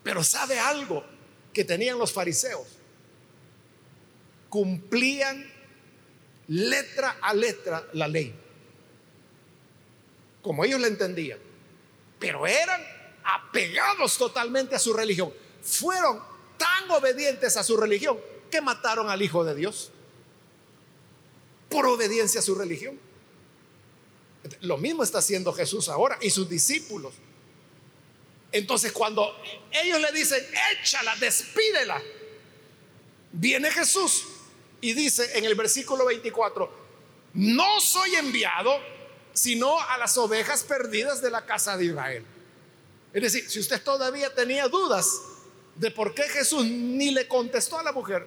Pero 0.04 0.24
sabe 0.24 0.60
algo 0.60 1.04
que 1.54 1.64
tenían 1.64 1.98
los 1.98 2.12
fariseos. 2.12 2.68
Cumplían 4.50 5.52
letra 6.48 7.18
a 7.22 7.34
letra 7.34 7.88
la 7.94 8.08
ley, 8.08 8.34
como 10.42 10.64
ellos 10.64 10.80
la 10.80 10.88
entendían. 10.88 11.40
Pero 12.20 12.46
eran 12.46 12.82
apegados 13.24 14.18
totalmente 14.18 14.76
a 14.76 14.80
su 14.80 14.94
religión. 14.94 15.34
Fueron 15.64 16.22
tan 16.58 16.92
obedientes 16.92 17.58
a 17.58 17.64
su 17.64 17.76
religión 17.76 18.20
que 18.52 18.62
mataron 18.62 19.10
al 19.10 19.22
Hijo 19.22 19.44
de 19.44 19.56
Dios 19.56 19.92
por 21.70 21.86
obediencia 21.86 22.40
a 22.40 22.44
su 22.44 22.56
religión. 22.56 23.00
Lo 24.62 24.78
mismo 24.78 25.04
está 25.04 25.20
haciendo 25.20 25.54
Jesús 25.54 25.90
ahora 25.90 26.18
y 26.22 26.30
sus 26.30 26.48
discípulos. 26.50 27.14
Entonces 28.52 28.92
cuando 28.92 29.36
ellos 29.72 30.00
le 30.00 30.12
dicen, 30.12 30.44
échala, 30.72 31.16
despídela, 31.18 32.02
viene 33.32 33.72
Jesús 33.72 34.26
y 34.82 34.94
dice 34.94 35.38
en 35.38 35.46
el 35.46 35.56
versículo 35.56 36.06
24, 36.06 36.86
no 37.34 37.82
soy 37.82 38.16
enviado 38.16 38.72
sino 39.34 39.78
a 39.82 39.98
las 39.98 40.18
ovejas 40.18 40.64
perdidas 40.64 41.22
de 41.22 41.30
la 41.30 41.46
casa 41.46 41.76
de 41.76 41.86
Israel. 41.86 42.24
Es 43.12 43.22
decir, 43.22 43.50
si 43.50 43.60
usted 43.60 43.84
todavía 43.84 44.34
tenía 44.34 44.70
dudas 44.70 45.22
de 45.76 45.92
por 45.92 46.14
qué 46.14 46.24
Jesús 46.24 46.66
ni 46.66 47.12
le 47.12 47.28
contestó 47.28 47.78
a 47.78 47.84
la 47.84 47.92
mujer, 47.92 48.26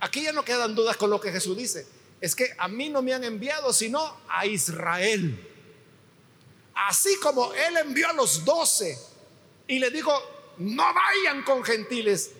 aquí 0.00 0.22
ya 0.22 0.32
no 0.32 0.44
quedan 0.44 0.74
dudas 0.74 0.98
con 0.98 1.08
lo 1.08 1.18
que 1.18 1.32
Jesús 1.32 1.56
dice 1.56 1.86
es 2.24 2.34
que 2.34 2.54
a 2.56 2.68
mí 2.68 2.88
no 2.88 3.02
me 3.02 3.12
han 3.12 3.22
enviado 3.22 3.70
sino 3.74 4.16
a 4.30 4.46
Israel. 4.46 5.38
Así 6.74 7.18
como 7.20 7.52
Él 7.52 7.76
envió 7.76 8.08
a 8.08 8.14
los 8.14 8.46
doce 8.46 8.98
y 9.66 9.78
le 9.78 9.90
dijo, 9.90 10.10
no 10.56 10.84
vayan 10.94 11.42
con 11.42 11.62
gentiles, 11.62 12.30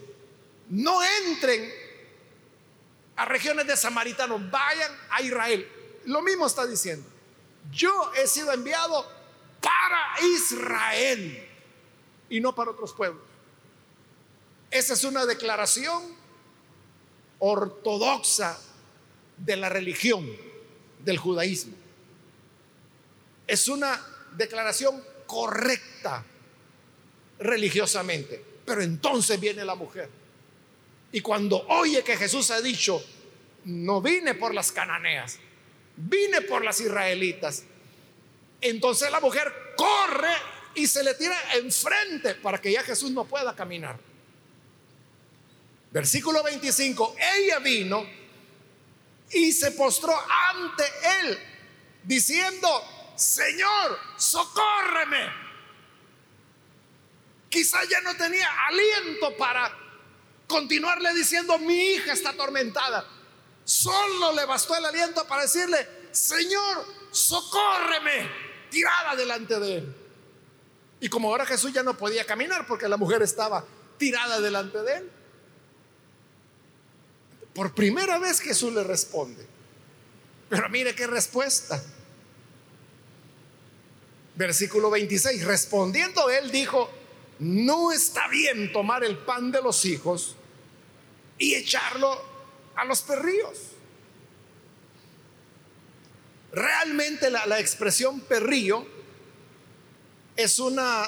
no 0.70 1.03
entren 1.27 1.70
a 3.16 3.27
regiones 3.27 3.66
de 3.66 3.77
samaritanos, 3.77 4.51
vayan 4.51 4.90
a 5.11 5.20
Israel. 5.20 5.68
Lo 6.07 6.23
mismo 6.23 6.47
está 6.47 6.66
diciendo. 6.66 7.07
Yo 7.70 8.11
he 8.14 8.27
sido 8.27 8.53
enviado 8.53 9.07
para 9.61 10.27
Israel 10.35 11.47
y 12.31 12.40
no 12.40 12.55
para 12.55 12.70
otros 12.70 12.94
pueblos. 12.94 13.23
Esa 14.70 14.94
es 14.94 15.05
una 15.05 15.27
declaración 15.27 16.16
ortodoxa 17.38 18.59
de 19.37 19.57
la 19.57 19.68
religión 19.68 20.31
del 21.01 21.18
judaísmo. 21.18 21.75
Es 23.47 23.68
una 23.68 24.01
declaración 24.37 25.03
correcta 25.27 26.25
religiosamente. 27.38 28.42
Pero 28.64 28.83
entonces 28.83 29.38
viene 29.38 29.64
la 29.64 29.75
mujer. 29.75 30.09
Y 31.12 31.20
cuando 31.20 31.66
oye 31.68 32.03
que 32.03 32.16
Jesús 32.16 32.51
ha 32.51 32.61
dicho, 32.61 33.03
no 33.66 34.01
vine 34.01 34.35
por 34.35 34.55
las 34.55 34.73
cananeas, 34.73 35.38
vine 35.97 36.40
por 36.42 36.64
las 36.64 36.81
israelitas, 36.81 37.62
entonces 38.61 39.11
la 39.11 39.20
mujer 39.20 39.53
corre 39.77 40.33
y 40.75 40.87
se 40.87 41.05
le 41.05 41.14
tira 41.14 41.37
enfrente 41.55 42.35
para 42.35 42.61
que 42.61 42.73
ya 42.73 42.83
Jesús 42.83 43.12
no 43.12 43.25
pueda 43.27 43.55
caminar. 43.55 43.99
Versículo 45.92 46.42
25, 46.42 47.14
ella 47.37 47.61
vino 47.61 48.05
y 49.35 49.53
se 49.53 49.73
postró 49.73 50.14
ante 50.53 50.85
él, 51.20 51.38
diciendo, 52.05 52.68
Señor, 53.16 53.99
socórreme. 54.16 55.44
Quizá 57.49 57.85
ya 57.85 58.01
no 58.01 58.16
tenía 58.16 58.49
aliento 58.66 59.37
para 59.37 59.73
continuarle 60.47 61.14
diciendo, 61.14 61.59
mi 61.59 61.92
hija 61.92 62.12
está 62.12 62.31
atormentada. 62.31 63.07
Solo 63.64 64.33
le 64.33 64.44
bastó 64.44 64.77
el 64.77 64.85
aliento 64.85 65.27
para 65.27 65.42
decirle, 65.42 65.88
Señor, 66.12 66.85
socórreme, 67.11 68.31
tirada 68.70 69.16
delante 69.16 69.59
de 69.59 69.77
él. 69.79 69.97
Y 71.01 71.09
como 71.09 71.29
ahora 71.29 71.47
Jesús 71.47 71.73
ya 71.73 71.83
no 71.83 71.97
podía 71.97 72.25
caminar 72.25 72.66
porque 72.66 72.88
la 72.88 72.97
mujer 72.97 73.23
estaba 73.23 73.64
tirada 73.99 74.40
delante 74.40 74.83
de 74.83 74.97
él, 74.97 75.11
por 77.54 77.72
primera 77.72 78.18
vez 78.18 78.40
Jesús 78.40 78.72
le 78.72 78.82
responde. 78.82 79.46
Pero 80.48 80.68
mire 80.68 80.94
qué 80.94 81.06
respuesta. 81.06 81.82
Versículo 84.34 84.90
26. 84.90 85.44
Respondiendo 85.44 86.28
él 86.30 86.50
dijo, 86.50 86.90
no 87.38 87.92
está 87.92 88.28
bien 88.28 88.72
tomar 88.72 89.04
el 89.04 89.18
pan 89.18 89.52
de 89.52 89.62
los 89.62 89.84
hijos 89.84 90.34
y 91.38 91.54
echarlo 91.54 92.20
a 92.74 92.84
los 92.84 93.02
perrillos. 93.02 93.58
Realmente 96.52 97.30
la, 97.30 97.46
la 97.46 97.60
expresión 97.60 98.20
perrillo 98.20 98.86
es 100.36 100.58
una... 100.58 101.06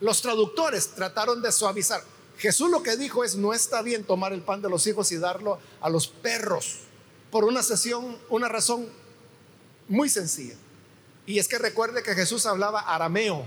Los 0.00 0.20
traductores 0.20 0.94
trataron 0.94 1.40
de 1.40 1.50
suavizar. 1.50 2.02
Jesús 2.44 2.68
lo 2.68 2.82
que 2.82 2.98
dijo 2.98 3.24
es, 3.24 3.36
no 3.36 3.54
está 3.54 3.80
bien 3.80 4.04
tomar 4.04 4.34
el 4.34 4.42
pan 4.42 4.60
de 4.60 4.68
los 4.68 4.86
hijos 4.86 5.10
y 5.12 5.16
darlo 5.16 5.58
a 5.80 5.88
los 5.88 6.08
perros, 6.08 6.80
por 7.30 7.44
una 7.44 7.62
sesión, 7.62 8.18
una 8.28 8.50
razón 8.50 8.86
muy 9.88 10.10
sencilla. 10.10 10.54
Y 11.24 11.38
es 11.38 11.48
que 11.48 11.56
recuerde 11.56 12.02
que 12.02 12.14
Jesús 12.14 12.44
hablaba 12.44 12.80
arameo, 12.80 13.46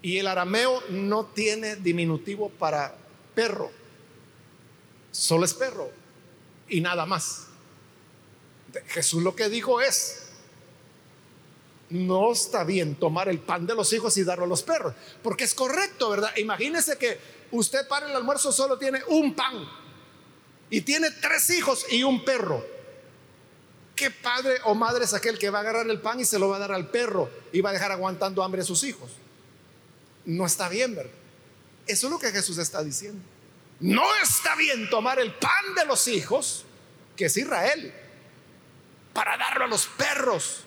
y 0.00 0.16
el 0.16 0.26
arameo 0.26 0.82
no 0.88 1.26
tiene 1.26 1.76
diminutivo 1.76 2.48
para 2.48 2.96
perro, 3.34 3.70
solo 5.12 5.44
es 5.44 5.52
perro 5.52 5.90
y 6.66 6.80
nada 6.80 7.04
más. 7.04 7.48
Jesús 8.86 9.22
lo 9.22 9.36
que 9.36 9.50
dijo 9.50 9.82
es, 9.82 10.28
no 11.90 12.32
está 12.32 12.64
bien 12.64 12.94
tomar 12.94 13.28
el 13.28 13.38
pan 13.38 13.66
de 13.66 13.74
los 13.74 13.92
hijos 13.92 14.16
y 14.16 14.24
darlo 14.24 14.46
a 14.46 14.48
los 14.48 14.62
perros, 14.62 14.94
porque 15.22 15.44
es 15.44 15.52
correcto, 15.52 16.08
¿verdad? 16.08 16.34
Imagínese 16.38 16.96
que 16.96 17.39
usted 17.52 17.86
para 17.88 18.06
el 18.06 18.16
almuerzo 18.16 18.52
solo 18.52 18.78
tiene 18.78 19.02
un 19.08 19.34
pan 19.34 19.68
y 20.68 20.80
tiene 20.82 21.10
tres 21.10 21.50
hijos 21.50 21.86
y 21.90 22.02
un 22.02 22.24
perro. 22.24 22.64
¿Qué 23.96 24.10
padre 24.10 24.56
o 24.64 24.74
madre 24.74 25.04
es 25.04 25.12
aquel 25.12 25.38
que 25.38 25.50
va 25.50 25.58
a 25.58 25.60
agarrar 25.62 25.88
el 25.90 26.00
pan 26.00 26.20
y 26.20 26.24
se 26.24 26.38
lo 26.38 26.48
va 26.48 26.56
a 26.56 26.60
dar 26.60 26.72
al 26.72 26.88
perro 26.88 27.28
y 27.52 27.60
va 27.60 27.70
a 27.70 27.72
dejar 27.72 27.92
aguantando 27.92 28.42
hambre 28.42 28.62
a 28.62 28.64
sus 28.64 28.82
hijos? 28.84 29.10
No 30.24 30.46
está 30.46 30.68
bien, 30.68 30.94
¿verdad? 30.94 31.12
Eso 31.86 32.06
es 32.06 32.10
lo 32.12 32.18
que 32.18 32.30
Jesús 32.30 32.56
está 32.58 32.82
diciendo. 32.82 33.20
No 33.80 34.04
está 34.22 34.54
bien 34.56 34.88
tomar 34.90 35.18
el 35.18 35.34
pan 35.34 35.74
de 35.74 35.84
los 35.84 36.06
hijos, 36.08 36.64
que 37.16 37.26
es 37.26 37.36
Israel, 37.36 37.92
para 39.12 39.36
darlo 39.36 39.64
a 39.64 39.68
los 39.68 39.86
perros, 39.86 40.64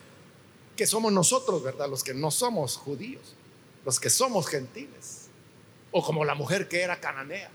que 0.76 0.86
somos 0.86 1.12
nosotros, 1.12 1.64
¿verdad? 1.64 1.90
Los 1.90 2.04
que 2.04 2.14
no 2.14 2.30
somos 2.30 2.76
judíos, 2.78 3.36
los 3.86 4.00
que 4.00 4.10
somos 4.10 4.48
gentiles 4.48 5.23
o 5.94 6.04
como 6.04 6.26
la 6.26 6.36
mujer 6.36 6.68
que 6.68 6.82
era 6.82 7.00
cananea. 7.00 7.50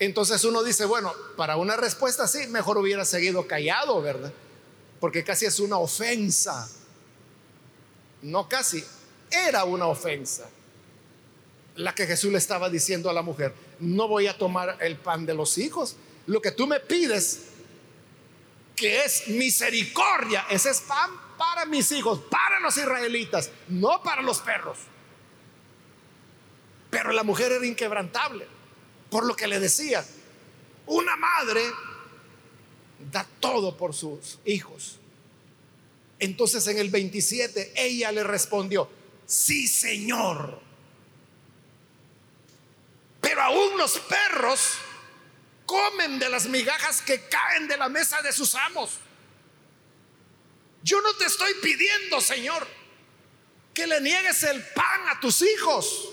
Entonces 0.00 0.42
uno 0.44 0.62
dice, 0.62 0.86
bueno, 0.86 1.12
para 1.36 1.56
una 1.56 1.76
respuesta 1.76 2.24
así, 2.24 2.48
mejor 2.48 2.78
hubiera 2.78 3.04
seguido 3.04 3.46
callado, 3.46 4.00
¿verdad? 4.00 4.32
Porque 4.98 5.22
casi 5.22 5.44
es 5.44 5.60
una 5.60 5.76
ofensa. 5.76 6.68
No 8.22 8.48
casi, 8.48 8.82
era 9.30 9.64
una 9.64 9.86
ofensa. 9.86 10.48
La 11.76 11.94
que 11.94 12.06
Jesús 12.06 12.32
le 12.32 12.38
estaba 12.38 12.70
diciendo 12.70 13.10
a 13.10 13.12
la 13.12 13.20
mujer, 13.20 13.52
no 13.78 14.08
voy 14.08 14.26
a 14.26 14.36
tomar 14.38 14.78
el 14.80 14.96
pan 14.96 15.26
de 15.26 15.34
los 15.34 15.58
hijos. 15.58 15.96
Lo 16.26 16.40
que 16.40 16.50
tú 16.50 16.66
me 16.66 16.80
pides, 16.80 17.49
que 18.80 19.04
es 19.04 19.28
misericordia, 19.28 20.46
ese 20.48 20.70
es 20.70 20.80
pan 20.80 21.10
para 21.36 21.66
mis 21.66 21.92
hijos, 21.92 22.18
para 22.30 22.60
los 22.60 22.78
israelitas, 22.78 23.50
no 23.68 24.02
para 24.02 24.22
los 24.22 24.38
perros. 24.38 24.78
Pero 26.88 27.12
la 27.12 27.22
mujer 27.22 27.52
era 27.52 27.66
inquebrantable, 27.66 28.46
por 29.10 29.26
lo 29.26 29.36
que 29.36 29.46
le 29.46 29.60
decía, 29.60 30.02
una 30.86 31.14
madre 31.16 31.62
da 33.12 33.26
todo 33.38 33.76
por 33.76 33.94
sus 33.94 34.38
hijos. 34.46 34.98
Entonces 36.18 36.66
en 36.66 36.78
el 36.78 36.88
27 36.88 37.74
ella 37.76 38.10
le 38.12 38.24
respondió, 38.24 38.88
sí 39.26 39.68
Señor. 39.68 40.58
Pero 43.20 43.42
aún 43.42 43.76
los 43.76 43.98
perros 43.98 44.78
comen 45.70 46.18
de 46.18 46.28
las 46.28 46.46
migajas 46.46 47.00
que 47.00 47.28
caen 47.28 47.68
de 47.68 47.76
la 47.76 47.88
mesa 47.88 48.20
de 48.22 48.32
sus 48.32 48.56
amos. 48.56 48.98
Yo 50.82 51.00
no 51.00 51.14
te 51.14 51.26
estoy 51.26 51.54
pidiendo, 51.62 52.20
Señor, 52.20 52.66
que 53.72 53.86
le 53.86 54.00
niegues 54.00 54.42
el 54.42 54.60
pan 54.72 55.08
a 55.08 55.20
tus 55.20 55.42
hijos. 55.42 56.08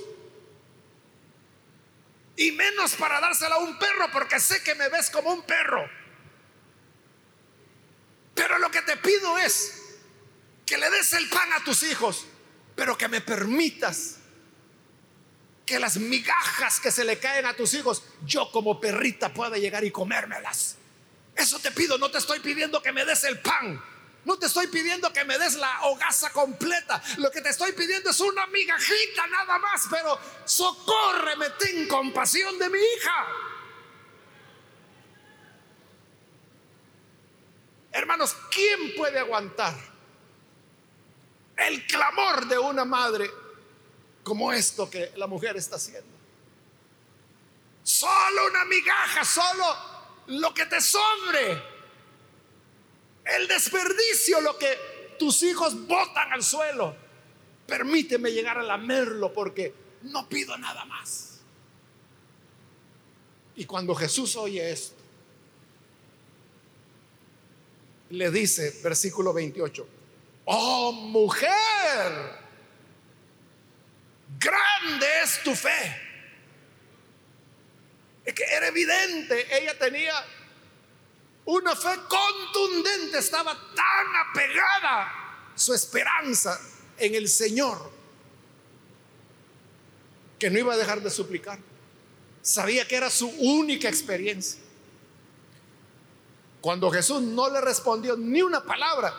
Y 2.36 2.51
menos 2.51 2.93
para 2.93 3.20
dárselo 3.20 3.55
a 3.55 3.58
un 3.58 3.80
perro, 3.80 4.12
porque 4.14 4.39
sé 4.39 4.62
que 4.62 4.76
me 4.76 4.89
ves 4.89 5.10
como 5.10 5.34
un 5.34 5.41
perro. 5.41 5.89
Pero 8.36 8.60
lo 8.60 8.70
que 8.70 8.84
te 8.84 8.95
pido 8.97 9.39
es 9.39 9.95
que 10.68 10.78
le 10.78 10.88
des 10.91 11.14
el 11.14 11.28
pan 11.30 11.51
a 11.53 11.64
tus 11.64 11.82
hijos, 11.82 12.28
pero 12.76 12.95
que 12.95 13.08
me 13.08 13.22
permitas 13.22 14.16
que 15.68 15.80
las 15.80 15.97
migajas 15.97 16.80
que 16.80 16.89
se 16.89 17.03
le 17.03 17.20
caen 17.20 17.45
a 17.45 17.53
tus 17.53 17.76
hijos, 17.76 18.01
yo 18.26 18.49
como 18.51 18.80
perrita 18.80 19.34
pueda 19.34 19.57
llegar 19.57 19.84
y 19.84 19.91
comérmelas. 19.91 20.78
Eso 21.36 21.59
te 21.59 21.72
pido, 21.72 21.99
no 21.99 22.09
te 22.09 22.18
estoy 22.18 22.39
pidiendo 22.39 22.82
que 22.82 22.91
me 22.91 23.05
des 23.05 23.26
el 23.26 23.39
pan, 23.41 23.80
no 24.24 24.39
te 24.39 24.47
estoy 24.47 24.68
pidiendo 24.68 25.11
que 25.13 25.26
me 25.26 25.38
des 25.38 25.55
la 25.55 25.84
hogaza 25.84 26.32
completa. 26.32 27.03
Lo 27.18 27.30
que 27.30 27.41
te 27.41 27.49
estoy 27.49 27.74
pidiendo 27.74 28.09
es 28.09 28.20
una 28.20 28.47
migajita 28.47 29.28
nada 29.28 29.57
más. 29.59 29.88
Pero 29.89 30.20
socórreme, 30.43 31.49
ten 31.51 31.88
compasión 31.88 32.57
de 32.57 32.70
mi 32.70 32.78
hija. 32.78 33.28
Hermanos, 37.91 38.36
¿quién 38.51 38.95
puede 38.95 39.20
aguantar 39.20 39.76
el 41.55 41.88
clamor 41.88 42.47
de 42.47 42.57
una 42.57 42.84
madre 42.84 43.32
como 44.28 44.52
esto 44.52 44.90
que 44.90 45.14
la 45.16 45.26
mujer 45.26 45.56
está 45.56 45.78
haciendo? 45.78 46.12
Solo 47.82 48.48
una 48.52 48.66
migaja, 48.66 49.24
solo 49.24 49.64
lo 50.28 50.54
que 50.54 50.66
te 50.66 50.82
sobre 50.82 51.54
el 53.24 53.48
desperdicio, 53.48 54.42
lo 54.42 54.58
que 54.58 55.16
tus 55.18 55.44
hijos 55.44 55.88
botan 55.88 56.34
al 56.34 56.44
suelo. 56.44 56.94
Permíteme 57.66 58.34
llegar 58.34 58.58
a 58.58 58.64
lamerlo 58.64 59.32
porque 59.32 59.74
no 60.02 60.28
pido 60.28 60.58
nada 60.58 60.84
más. 60.84 61.40
Y 63.56 63.64
cuando 63.64 63.96
Jesús 63.96 64.36
oye 64.36 64.70
esto, 64.70 65.02
le 68.10 68.30
dice, 68.30 68.78
versículo 68.84 69.32
28, 69.32 69.88
oh 70.44 70.92
mujer, 70.92 72.47
grande 74.40 75.06
es 75.24 75.42
tu 75.44 75.56
fe. 75.56 76.02
Es 78.26 78.34
que 78.34 78.44
era 78.44 78.68
evidente, 78.68 79.58
ella 79.58 79.78
tenía 79.78 80.14
una 81.46 81.76
fe 81.76 81.98
contundente, 82.10 83.20
estaba 83.20 83.54
tan 83.54 84.16
apegada 84.30 85.52
su 85.56 85.74
esperanza 85.74 86.60
en 86.98 87.16
el 87.16 87.30
Señor 87.30 87.92
que 90.38 90.50
no 90.50 90.60
iba 90.60 90.74
a 90.74 90.78
dejar 90.78 91.02
de 91.02 91.10
suplicar. 91.10 91.60
Sabía 92.42 92.88
que 92.88 92.96
era 92.96 93.10
su 93.10 93.28
única 93.30 93.88
experiencia. 93.88 94.62
Cuando 96.62 96.92
Jesús 96.92 97.22
no 97.22 97.50
le 97.50 97.62
respondió 97.62 98.18
ni 98.18 98.42
una 98.42 98.64
palabra, 98.64 99.14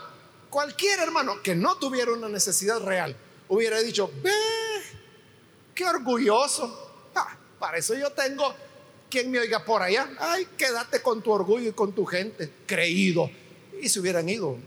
cualquier 0.51 1.01
hermano 1.01 1.43
que 1.43 1.55
no 1.55 1.77
tuviera 1.79 2.13
una 2.13 2.29
necesidad 2.29 2.81
real 2.83 3.17
hubiera 3.49 3.81
dicho, 3.81 4.13
ve, 4.23 4.33
qué 5.79 5.85
orgulloso. 5.85 7.11
Ah, 7.15 7.39
para 7.61 7.79
eso 7.79 7.95
yo 7.95 8.11
tengo 8.11 8.53
quien 9.09 9.31
me 9.31 9.39
oiga 9.39 9.65
por 9.65 9.81
allá, 9.81 10.11
ay, 10.19 10.49
quédate 10.59 11.01
con 11.01 11.23
tu 11.23 11.31
orgullo 11.31 11.69
y 11.69 11.73
con 11.73 11.93
tu 11.93 12.05
gente, 12.05 12.53
creído. 12.67 13.31
Y 13.81 13.89
se 13.89 14.01
hubieran 14.01 14.29
ido, 14.29 14.59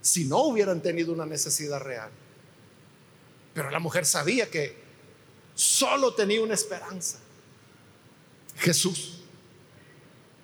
si 0.00 0.24
no 0.24 0.42
hubieran 0.42 0.82
tenido 0.82 1.12
una 1.12 1.24
necesidad 1.24 1.80
real. 1.80 2.10
Pero 3.54 3.70
la 3.70 3.78
mujer 3.78 4.04
sabía 4.04 4.50
que 4.50 4.76
solo 5.54 6.12
tenía 6.12 6.42
una 6.42 6.54
esperanza, 6.54 7.20
Jesús. 8.56 9.20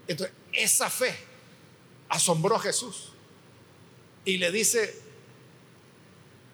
Entonces, 0.06 0.34
esa 0.52 0.88
fe 0.88 1.12
asombró 2.08 2.54
a 2.54 2.60
Jesús 2.60 3.10
y 4.24 4.38
le 4.38 4.52
dice, 4.52 4.94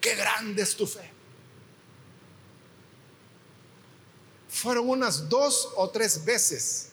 qué 0.01 0.15
grande 0.15 0.63
es 0.63 0.75
tu 0.75 0.87
fe. 0.87 1.10
Fueron 4.61 4.87
unas 4.87 5.27
dos 5.27 5.69
o 5.75 5.89
tres 5.89 6.23
veces 6.23 6.89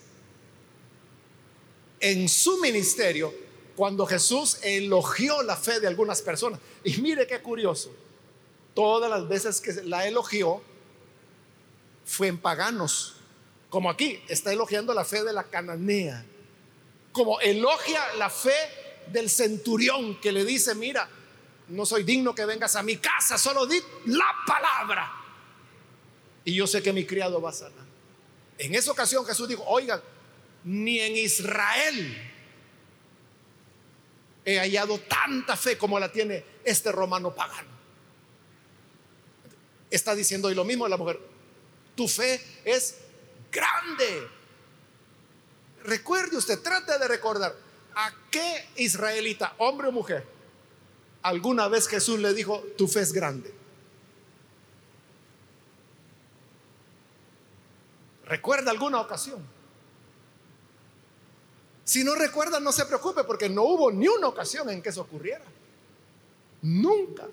en 2.01 2.29
su 2.29 2.59
ministerio 2.59 3.35
cuando 3.77 4.07
Jesús 4.07 4.59
elogió 4.63 5.43
la 5.43 5.55
fe 5.55 5.79
de 5.79 5.87
algunas 5.87 6.23
personas. 6.23 6.61
Y 6.83 6.97
mire 6.97 7.27
qué 7.27 7.41
curioso, 7.41 7.95
todas 8.75 9.11
las 9.11 9.29
veces 9.29 9.61
que 9.61 9.73
la 9.85 10.07
elogió 10.07 10.63
fue 12.07 12.29
en 12.29 12.39
paganos, 12.39 13.17
como 13.69 13.91
aquí 13.91 14.23
está 14.29 14.51
elogiando 14.53 14.95
la 14.95 15.05
fe 15.05 15.23
de 15.23 15.35
la 15.35 15.45
cananea, 15.45 16.25
como 17.13 17.39
elogia 17.41 18.01
la 18.15 18.31
fe 18.31 18.57
del 19.13 19.29
centurión 19.29 20.19
que 20.21 20.33
le 20.33 20.45
dice, 20.47 20.75
mira, 20.75 21.09
no 21.69 21.85
soy 21.85 22.03
digno 22.03 22.35
que 22.35 22.47
vengas 22.47 22.77
a 22.77 22.83
mi 22.83 22.97
casa, 22.97 23.37
solo 23.37 23.67
di 23.67 23.79
la 24.07 24.27
palabra 24.47 25.18
y 26.49 26.55
yo 26.55 26.67
sé 26.67 26.83
que 26.83 26.95
mi 26.95 27.05
criado 27.05 27.43
va 27.43 27.51
a 27.51 27.53
sanar. 27.53 27.85
En 28.57 28.75
esa 28.75 28.91
ocasión 28.91 29.23
Jesús 29.27 29.47
dijo, 29.47 29.63
oigan, 29.67 30.01
ni 30.65 30.99
en 30.99 31.15
Israel 31.15 32.17
he 34.47 34.59
hallado 34.59 34.99
tanta 34.99 35.59
fe 35.59 35.77
como 35.77 36.01
la 36.01 36.11
tiene 36.11 36.43
este 36.65 36.91
romano 36.91 37.35
pagano. 37.35 37.69
Está 39.91 40.15
diciendo 40.15 40.51
y 40.51 40.55
lo 40.55 40.65
mismo 40.65 40.89
la 40.89 40.97
mujer, 40.97 41.21
tu 41.95 42.09
fe 42.09 42.43
es 42.65 42.97
grande. 43.53 44.27
Recuerde 45.85 46.39
usted, 46.39 46.61
trate 46.61 46.99
de 46.99 47.09
recordar 47.09 47.55
a 47.95 48.11
qué 48.31 48.71
israelita, 48.77 49.55
hombre 49.59 49.89
o 49.89 49.93
mujer, 49.93 50.25
alguna 51.21 51.69
vez 51.69 51.89
Jesús 51.89 52.19
le 52.19 52.33
dijo, 52.33 52.65
tu 52.79 52.89
fe 52.89 53.01
es 53.01 53.13
grande. 53.13 53.53
¿Recuerda 58.29 58.71
alguna 58.71 59.01
ocasión? 59.01 59.43
Si 61.83 62.05
no 62.05 62.15
recuerda, 62.15 62.61
no 62.61 62.71
se 62.71 62.85
preocupe 62.85 63.25
porque 63.25 63.49
no 63.49 63.63
hubo 63.63 63.91
ni 63.91 64.07
una 64.07 64.29
ocasión 64.29 64.69
en 64.69 64.83
que 64.83 64.91
eso 64.91 65.01
ocurriera. 65.01 65.45
Nunca. 66.61 67.27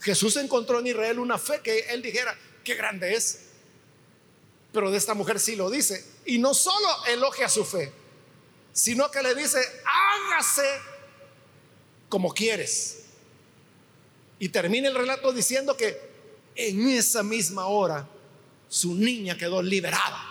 Jesús 0.00 0.36
encontró 0.36 0.80
en 0.80 0.88
Israel 0.88 1.18
una 1.18 1.38
fe 1.38 1.60
que 1.62 1.80
él 1.88 2.02
dijera, 2.02 2.36
qué 2.62 2.74
grande 2.74 3.14
es. 3.14 3.46
Pero 4.72 4.90
de 4.90 4.98
esta 4.98 5.14
mujer 5.14 5.40
sí 5.40 5.56
lo 5.56 5.70
dice. 5.70 6.04
Y 6.26 6.38
no 6.38 6.52
solo 6.52 6.86
elogia 7.08 7.48
su 7.48 7.64
fe, 7.64 7.90
sino 8.74 9.10
que 9.10 9.22
le 9.22 9.34
dice, 9.34 9.58
hágase 9.86 10.68
como 12.10 12.34
quieres. 12.34 13.04
Y 14.38 14.50
termina 14.50 14.88
el 14.88 14.94
relato 14.94 15.32
diciendo 15.32 15.74
que 15.78 15.98
en 16.54 16.90
esa 16.90 17.22
misma 17.22 17.66
hora 17.66 18.06
su 18.70 18.94
niña 18.94 19.36
quedó 19.36 19.60
liberada. 19.60 20.24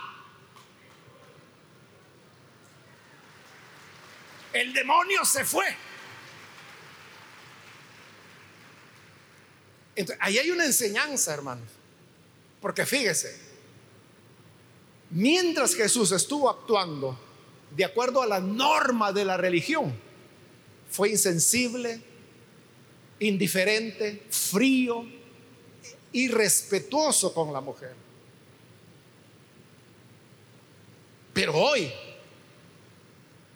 El 4.53 4.73
demonio 4.73 5.25
se 5.25 5.43
fue. 5.43 5.65
Entonces, 9.93 10.17
ahí 10.23 10.37
hay 10.37 10.49
una 10.51 10.65
enseñanza, 10.65 11.33
hermanos. 11.33 11.67
Porque 12.61 12.85
fíjese, 12.85 13.37
mientras 15.09 15.75
Jesús 15.75 16.13
estuvo 16.13 16.49
actuando 16.49 17.19
de 17.75 17.83
acuerdo 17.83 18.21
a 18.21 18.25
la 18.25 18.39
norma 18.39 19.11
de 19.11 19.25
la 19.25 19.35
religión, 19.35 19.93
fue 20.89 21.09
insensible, 21.09 22.01
indiferente, 23.19 24.23
frío, 24.29 25.05
irrespetuoso 26.13 27.33
con 27.33 27.51
la 27.51 27.59
mujer. 27.59 28.08
Pero 31.39 31.55
hoy, 31.55 31.89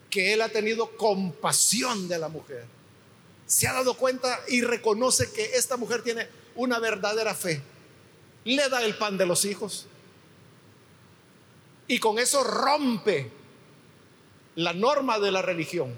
que 0.09 0.31
Él 0.31 0.41
ha 0.41 0.47
tenido 0.47 0.95
compasión 0.95 2.07
de 2.07 2.17
la 2.17 2.29
mujer, 2.29 2.63
se 3.45 3.67
ha 3.67 3.73
dado 3.73 3.97
cuenta 3.97 4.39
y 4.47 4.61
reconoce 4.61 5.29
que 5.33 5.43
esta 5.55 5.75
mujer 5.75 6.01
tiene 6.01 6.29
una 6.55 6.79
verdadera 6.79 7.35
fe, 7.35 7.61
le 8.45 8.69
da 8.69 8.85
el 8.85 8.95
pan 8.97 9.17
de 9.17 9.25
los 9.25 9.43
hijos 9.43 9.87
y 11.85 11.99
con 11.99 12.19
eso 12.19 12.41
rompe 12.45 13.29
la 14.55 14.71
norma 14.71 15.19
de 15.19 15.31
la 15.33 15.41
religión, 15.41 15.93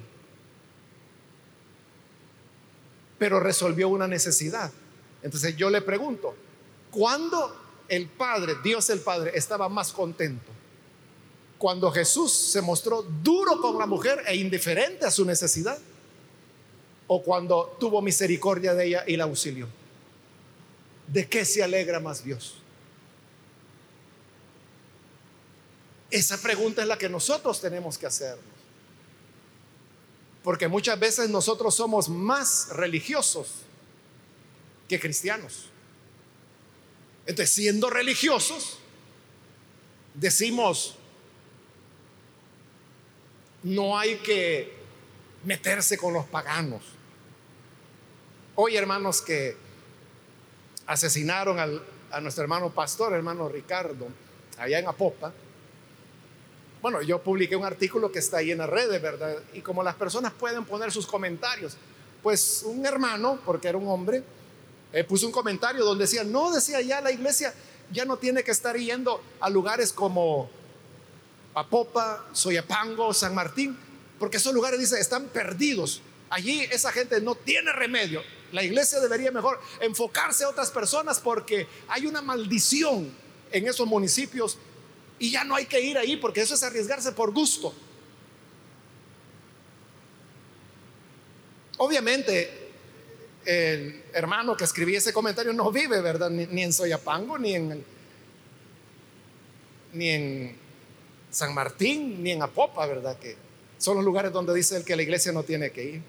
pero 3.19 3.39
resolvió 3.39 3.89
una 3.89 4.07
necesidad. 4.07 4.71
Entonces 5.21 5.55
yo 5.55 5.69
le 5.69 5.83
pregunto, 5.83 6.35
¿cuándo 6.89 7.55
el 7.87 8.07
Padre, 8.07 8.55
Dios 8.63 8.89
el 8.89 9.01
Padre, 9.01 9.33
estaba 9.35 9.69
más 9.69 9.91
contento? 9.91 10.55
Cuando 11.57 11.91
Jesús 11.91 12.31
se 12.31 12.61
mostró 12.61 13.01
duro 13.01 13.61
con 13.61 13.77
la 13.77 13.85
mujer 13.85 14.23
e 14.27 14.35
indiferente 14.35 15.05
a 15.05 15.11
su 15.11 15.25
necesidad, 15.25 15.77
o 17.07 17.21
cuando 17.21 17.77
tuvo 17.79 18.01
misericordia 18.01 18.73
de 18.73 18.87
ella 18.87 19.03
y 19.07 19.15
la 19.15 19.25
auxilió. 19.25 19.67
¿De 21.07 21.27
qué 21.27 21.45
se 21.45 21.63
alegra 21.63 21.99
más 21.99 22.23
Dios? 22.23 22.55
Esa 26.09 26.41
pregunta 26.41 26.81
es 26.81 26.87
la 26.87 26.97
que 26.97 27.09
nosotros 27.09 27.59
tenemos 27.61 27.97
que 27.97 28.07
hacernos. 28.07 28.45
Porque 30.43 30.67
muchas 30.67 30.99
veces 30.99 31.29
nosotros 31.29 31.75
somos 31.75 32.07
más 32.07 32.69
religiosos 32.69 33.49
que 34.87 34.99
cristianos. 34.99 35.65
Entonces, 37.25 37.53
siendo 37.53 37.89
religiosos, 37.89 38.77
decimos, 40.13 40.95
no 43.65 43.97
hay 43.97 44.17
que 44.17 44.71
meterse 45.43 45.97
con 45.97 46.13
los 46.13 46.25
paganos. 46.25 46.83
Hoy, 48.53 48.77
hermanos, 48.77 49.21
que 49.21 49.57
asesinaron 50.85 51.81
a 52.11 52.21
nuestro 52.21 52.43
hermano 52.43 52.69
pastor, 52.69 53.13
hermano 53.13 53.49
Ricardo, 53.49 54.07
allá 54.59 54.79
en 54.79 54.87
Apopa, 54.87 55.33
bueno, 56.81 57.01
yo 57.01 57.19
publiqué 57.23 57.55
un 57.55 57.65
artículo 57.65 58.11
que 58.11 58.19
está 58.19 58.37
ahí 58.37 58.51
en 58.51 58.59
las 58.59 58.69
redes, 58.69 59.01
¿verdad? 59.01 59.39
Y 59.53 59.61
como 59.61 59.81
las 59.81 59.95
personas 59.95 60.31
pueden 60.33 60.63
poner 60.65 60.91
sus 60.91 61.07
comentarios, 61.07 61.75
pues 62.21 62.61
un 62.63 62.85
hermano, 62.85 63.39
porque 63.43 63.67
era 63.67 63.79
un 63.79 63.87
hombre, 63.87 64.23
eh, 64.93 65.03
puso 65.03 65.25
un 65.25 65.31
comentario 65.31 65.83
donde 65.83 66.03
decía, 66.03 66.23
no, 66.23 66.51
decía 66.51 66.81
ya 66.81 67.01
la 67.01 67.11
iglesia 67.11 67.51
ya 67.91 68.05
no 68.05 68.17
tiene 68.17 68.43
que 68.43 68.51
estar 68.51 68.77
yendo 68.77 69.19
a 69.39 69.49
lugares 69.49 69.91
como 69.91 70.51
Apopa, 71.55 72.27
Soyapango, 72.33 73.13
San 73.13 73.33
Martín, 73.33 73.77
porque 74.19 74.37
esos 74.37 74.53
lugares, 74.53 74.79
dice, 74.79 74.99
están 74.99 75.27
perdidos. 75.27 76.01
Allí 76.29 76.61
esa 76.71 76.91
gente 76.91 77.21
no 77.21 77.35
tiene 77.35 77.71
remedio. 77.71 78.21
La 78.51 78.63
iglesia 78.63 78.99
debería 78.99 79.31
mejor 79.31 79.59
enfocarse 79.81 80.43
a 80.43 80.49
otras 80.49 80.69
personas 80.69 81.19
porque 81.19 81.67
hay 81.87 82.05
una 82.05 82.21
maldición 82.21 83.11
en 83.51 83.67
esos 83.67 83.87
municipios 83.87 84.57
y 85.17 85.31
ya 85.31 85.43
no 85.43 85.55
hay 85.55 85.65
que 85.65 85.79
ir 85.79 85.97
ahí 85.97 86.17
porque 86.17 86.41
eso 86.41 86.55
es 86.55 86.63
arriesgarse 86.63 87.11
por 87.13 87.33
gusto. 87.33 87.73
Obviamente, 91.77 92.69
el 93.45 94.03
hermano 94.13 94.55
que 94.55 94.63
escribía 94.63 94.97
ese 94.97 95.13
comentario 95.13 95.53
no 95.53 95.71
vive, 95.71 96.01
¿verdad? 96.01 96.29
Ni, 96.29 96.63
en 96.63 96.73
Soyapango, 96.73 97.37
ni 97.37 97.55
en, 97.55 97.85
ni 99.93 100.09
en 100.09 100.64
San 101.35 101.53
Martín, 101.53 102.23
ni 102.23 102.31
en 102.31 102.41
Apopa, 102.41 102.85
¿verdad? 102.85 103.19
Que 103.19 103.35
son 103.77 103.97
los 103.97 104.05
lugares 104.05 104.31
donde 104.31 104.53
dice 104.53 104.77
él 104.77 104.85
que 104.85 104.95
la 104.95 105.01
iglesia 105.01 105.33
no 105.33 105.43
tiene 105.43 105.69
que 105.69 105.83
ir. 105.83 106.01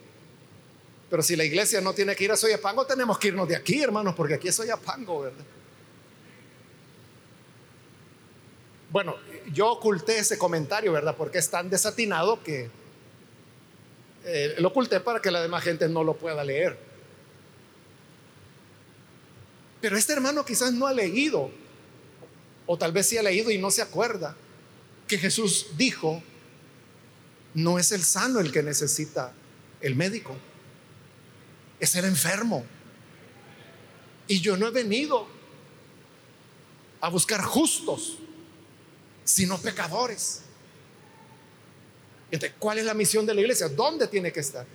Pero 1.11 1.21
si 1.21 1.35
la 1.35 1.43
iglesia 1.43 1.81
no 1.81 1.93
tiene 1.93 2.15
que 2.15 2.23
ir 2.23 2.31
a 2.31 2.37
Soyapango, 2.37 2.87
tenemos 2.87 3.19
que 3.19 3.27
irnos 3.27 3.49
de 3.49 3.57
aquí, 3.57 3.83
hermanos, 3.83 4.15
porque 4.15 4.35
aquí 4.35 4.47
es 4.47 4.55
Soyapango, 4.55 5.23
¿verdad? 5.23 5.45
Bueno, 8.93 9.17
yo 9.53 9.73
oculté 9.73 10.17
ese 10.17 10.39
comentario, 10.39 10.93
¿verdad? 10.93 11.17
Porque 11.17 11.39
es 11.39 11.51
tan 11.51 11.69
desatinado 11.71 12.41
que 12.45 12.71
eh, 14.27 14.55
lo 14.59 14.69
oculté 14.69 15.01
para 15.01 15.21
que 15.21 15.33
la 15.33 15.43
demás 15.43 15.65
gente 15.65 15.89
no 15.89 16.05
lo 16.05 16.15
pueda 16.15 16.45
leer. 16.45 16.79
Pero 19.81 19.97
este 19.97 20.13
hermano 20.13 20.45
quizás 20.45 20.73
no 20.73 20.87
ha 20.87 20.93
leído, 20.93 21.51
o 22.65 22.79
tal 22.79 22.93
vez 22.93 23.09
sí 23.09 23.19
ha 23.19 23.25
leído 23.25 23.51
y 23.51 23.59
no 23.59 23.73
se 23.73 23.83
acuerda, 23.83 24.37
que 25.07 25.19
Jesús 25.19 25.69
dijo, 25.77 26.23
no 27.55 27.79
es 27.79 27.93
el 27.93 28.05
sano 28.05 28.41
el 28.41 28.53
que 28.53 28.63
necesita 28.63 29.33
el 29.81 29.95
médico, 29.95 30.37
es 31.81 31.95
el 31.95 32.05
enfermo. 32.05 32.65
Y 34.29 34.41
yo 34.41 34.57
no 34.57 34.67
he 34.67 34.71
venido 34.71 35.27
a 37.01 37.09
buscar 37.09 37.43
justos, 37.43 38.19
sino 39.25 39.59
pecadores. 39.59 40.43
Entonces, 42.31 42.57
¿cuál 42.59 42.79
es 42.79 42.85
la 42.85 42.95
misión 42.95 43.25
de 43.25 43.35
la 43.35 43.41
iglesia? 43.41 43.69
¿Dónde 43.69 44.09
tiene 44.09 44.33
que 44.33 44.41
estar? 44.41 44.67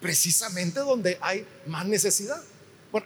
Precisamente 0.00 0.80
donde 0.80 1.18
hay 1.20 1.46
más 1.66 1.86
necesidad. 1.86 2.42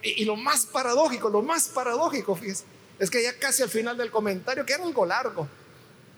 y, 0.03 0.23
lo 0.25 0.35
más 0.35 0.65
paradójico, 0.67 1.29
lo 1.29 1.41
más 1.41 1.67
paradójico, 1.67 2.35
fíjese, 2.35 2.63
es 2.99 3.09
que 3.09 3.23
ya 3.23 3.37
casi 3.39 3.63
al 3.63 3.69
final 3.69 3.97
del 3.97 4.11
comentario, 4.11 4.65
que 4.65 4.73
era 4.73 4.83
algo 4.83 5.05
largo, 5.05 5.47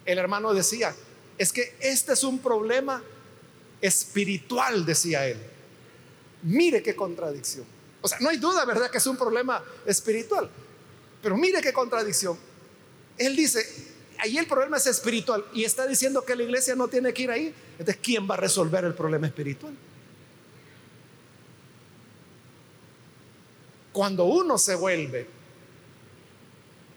el 0.05 0.17
hermano 0.17 0.53
decía, 0.53 0.95
es 1.37 1.51
que 1.51 1.75
este 1.79 2.13
es 2.13 2.23
un 2.23 2.39
problema 2.39 3.01
espiritual, 3.81 4.85
decía 4.85 5.27
él. 5.27 5.37
Mire 6.43 6.81
qué 6.83 6.95
contradicción. 6.95 7.65
O 8.01 8.07
sea, 8.07 8.19
no 8.19 8.29
hay 8.29 8.37
duda, 8.37 8.65
¿verdad?, 8.65 8.91
que 8.91 8.97
es 8.97 9.07
un 9.07 9.17
problema 9.17 9.63
espiritual. 9.85 10.49
Pero 11.21 11.37
mire 11.37 11.61
qué 11.61 11.71
contradicción. 11.71 12.37
Él 13.17 13.35
dice, 13.35 13.65
ahí 14.19 14.37
el 14.37 14.47
problema 14.47 14.77
es 14.77 14.87
espiritual 14.87 15.45
y 15.53 15.63
está 15.63 15.87
diciendo 15.87 16.23
que 16.23 16.35
la 16.35 16.43
iglesia 16.43 16.75
no 16.75 16.87
tiene 16.87 17.13
que 17.13 17.23
ir 17.23 17.31
ahí. 17.31 17.53
Entonces, 17.71 17.97
¿quién 18.01 18.29
va 18.29 18.35
a 18.35 18.37
resolver 18.37 18.83
el 18.83 18.93
problema 18.93 19.27
espiritual? 19.27 19.73
Cuando 23.93 24.25
uno 24.25 24.57
se 24.57 24.75
vuelve 24.75 25.27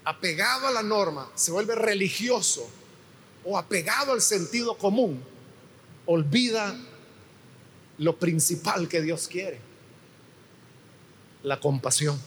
apegado 0.04 0.66
a 0.66 0.70
la 0.70 0.82
norma, 0.82 1.30
se 1.34 1.50
vuelve 1.50 1.74
religioso 1.74 2.68
o 3.47 3.57
apegado 3.57 4.12
al 4.12 4.20
sentido 4.20 4.76
común, 4.76 5.22
olvida 6.05 6.76
lo 7.99 8.18
principal 8.18 8.88
que 8.88 9.01
Dios 9.01 9.28
quiere, 9.28 9.61
la 11.42 11.61
compasión 11.61 12.20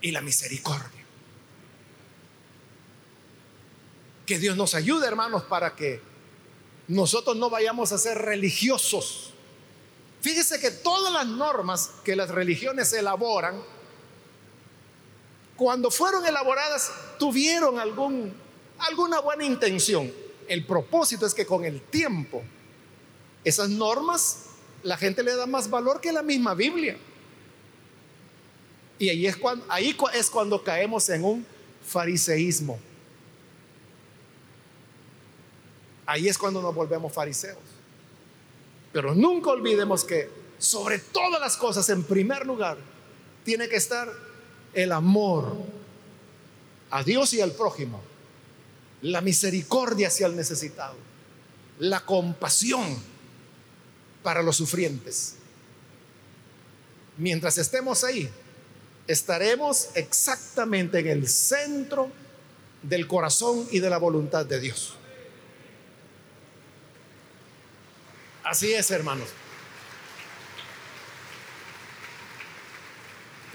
y 0.00 0.10
la 0.10 0.20
misericordia. 0.20 1.00
Que 4.26 4.38
Dios 4.38 4.56
nos 4.56 4.74
ayude, 4.74 5.06
hermanos, 5.06 5.44
para 5.44 5.74
que 5.74 6.00
nosotros 6.88 7.36
no 7.36 7.48
vayamos 7.48 7.92
a 7.92 7.98
ser 7.98 8.18
religiosos. 8.18 9.32
Fíjese 10.20 10.60
que 10.60 10.70
todas 10.70 11.12
las 11.12 11.26
normas 11.26 11.92
que 12.04 12.16
las 12.16 12.30
religiones 12.30 12.92
elaboran, 12.92 13.62
cuando 15.56 15.90
fueron 15.90 16.26
elaboradas, 16.26 16.90
tuvieron 17.18 17.78
algún, 17.78 18.34
alguna 18.80 19.20
buena 19.20 19.44
intención. 19.44 20.12
El 20.48 20.66
propósito 20.66 21.26
es 21.26 21.34
que 21.34 21.46
con 21.46 21.64
el 21.64 21.80
tiempo, 21.80 22.42
esas 23.44 23.68
normas, 23.68 24.46
la 24.82 24.96
gente 24.96 25.22
le 25.22 25.34
da 25.34 25.46
más 25.46 25.70
valor 25.70 26.00
que 26.00 26.12
la 26.12 26.22
misma 26.22 26.54
Biblia. 26.54 26.96
Y 28.98 29.08
ahí 29.08 29.26
es 29.26 29.36
cuando, 29.36 29.64
ahí 29.68 29.96
es 30.14 30.28
cuando 30.28 30.62
caemos 30.62 31.08
en 31.08 31.24
un 31.24 31.46
fariseísmo. 31.86 32.78
Ahí 36.06 36.28
es 36.28 36.36
cuando 36.36 36.60
nos 36.60 36.74
volvemos 36.74 37.12
fariseos. 37.12 37.58
Pero 38.92 39.14
nunca 39.14 39.50
olvidemos 39.50 40.04
que 40.04 40.28
sobre 40.58 40.98
todas 40.98 41.40
las 41.40 41.56
cosas, 41.56 41.88
en 41.88 42.02
primer 42.02 42.44
lugar, 42.44 42.76
tiene 43.44 43.68
que 43.68 43.76
estar 43.76 44.08
el 44.74 44.92
amor 44.92 45.56
a 46.90 47.02
Dios 47.02 47.32
y 47.32 47.40
al 47.40 47.52
prójimo, 47.52 48.02
la 49.02 49.20
misericordia 49.20 50.08
hacia 50.08 50.26
el 50.26 50.36
necesitado, 50.36 50.96
la 51.78 52.00
compasión 52.00 53.02
para 54.22 54.42
los 54.42 54.56
sufrientes. 54.56 55.36
Mientras 57.16 57.58
estemos 57.58 58.04
ahí, 58.04 58.30
estaremos 59.06 59.88
exactamente 59.94 60.98
en 60.98 61.08
el 61.08 61.28
centro 61.28 62.10
del 62.82 63.06
corazón 63.06 63.66
y 63.70 63.80
de 63.80 63.90
la 63.90 63.98
voluntad 63.98 64.46
de 64.46 64.60
Dios. 64.60 64.94
Así 68.44 68.72
es, 68.72 68.90
hermanos. 68.90 69.28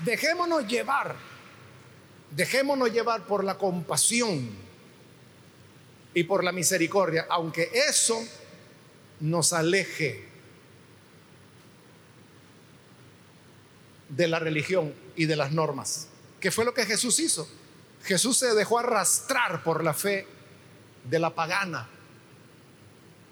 Dejémonos 0.04 0.68
llevar, 0.68 1.16
dejémonos 2.32 2.92
llevar 2.92 3.26
por 3.26 3.44
la 3.44 3.58
compasión 3.58 4.65
y 6.16 6.24
por 6.24 6.44
la 6.44 6.52
misericordia, 6.52 7.28
aunque 7.30 7.70
eso 7.88 8.20
nos 9.20 9.54
aleje 9.54 10.26
de 14.10 14.28
la 14.28 14.40
religión 14.40 14.92
y 15.16 15.26
de 15.26 15.36
las 15.36 15.52
normas. 15.52 16.08
¿Qué 16.40 16.50
fue 16.50 16.66
lo 16.66 16.74
que 16.74 16.86
Jesús 16.86 17.20
hizo? 17.20 17.48
Jesús 18.04 18.38
se 18.38 18.56
dejó 18.56 18.80
arrastrar 18.80 19.64
por 19.64 19.84
la 19.84 19.94
fe 19.94 20.26
de 21.04 21.20
la 21.20 21.36
pagana 21.36 21.88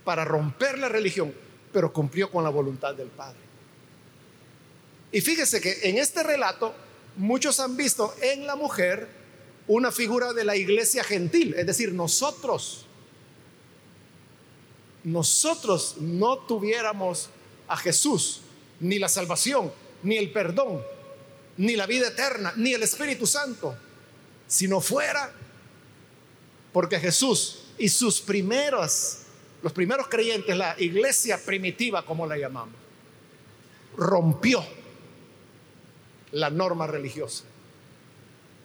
para 0.04 0.26
romper 0.26 0.78
la 0.78 0.90
religión 0.90 1.34
pero 1.74 1.92
cumplió 1.92 2.30
con 2.30 2.44
la 2.44 2.52
voluntad 2.52 2.94
del 2.94 3.10
Padre. 3.10 3.40
Y 5.12 5.20
fíjese 5.20 5.60
que 5.60 5.90
en 5.90 5.98
este 5.98 6.24
relato 6.24 6.74
muchos 7.18 7.60
han 7.60 7.76
visto 7.76 8.14
en 8.22 8.48
la 8.48 8.56
mujer 8.56 9.23
una 9.68 9.92
figura 9.92 10.34
de 10.34 10.44
la 10.44 10.56
iglesia 10.56 11.04
gentil, 11.04 11.54
es 11.56 11.66
decir, 11.66 11.94
nosotros, 11.94 12.86
nosotros 15.04 15.96
no 16.00 16.40
tuviéramos 16.40 17.30
a 17.68 17.78
Jesús, 17.78 18.42
ni 18.80 19.00
la 19.00 19.08
salvación, 19.08 19.72
ni 20.04 20.18
el 20.18 20.32
perdón, 20.32 20.82
ni 21.58 21.76
la 21.76 21.86
vida 21.86 22.10
eterna, 22.10 22.54
ni 22.58 22.74
el 22.74 22.84
Espíritu 22.84 23.26
Santo, 23.26 23.76
si 24.48 24.68
no 24.68 24.82
fuera 24.82 25.34
porque 26.74 27.00
Jesús 27.00 27.60
y 27.78 27.88
sus 27.88 28.20
primeros, 28.20 29.20
los 29.62 29.72
primeros 29.72 30.08
creyentes, 30.08 30.58
la 30.58 30.76
iglesia 30.80 31.38
primitiva, 31.38 32.04
como 32.06 32.28
la 32.28 32.38
llamamos, 32.38 32.76
rompió 33.96 34.66
la 36.32 36.50
norma 36.50 36.88
religiosa. 36.88 37.46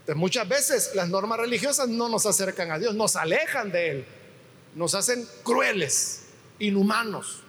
Entonces, 0.08 0.20
muchas 0.20 0.48
veces 0.48 0.90
las 0.94 1.10
normas 1.10 1.38
religiosas 1.38 1.86
no 1.86 2.08
nos 2.08 2.24
acercan 2.24 2.70
a 2.70 2.78
Dios, 2.78 2.94
nos 2.94 3.14
alejan 3.14 3.70
de 3.70 3.90
Él, 3.90 4.06
nos 4.74 4.94
hacen 4.94 5.28
crueles, 5.42 6.22
inhumanos. 6.60 7.42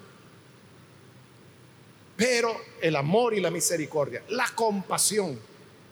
Pero 2.17 2.53
el 2.81 2.97
amor 2.97 3.33
y 3.33 3.39
la 3.39 3.49
misericordia, 3.49 4.25
la 4.27 4.45
compasión 4.55 5.39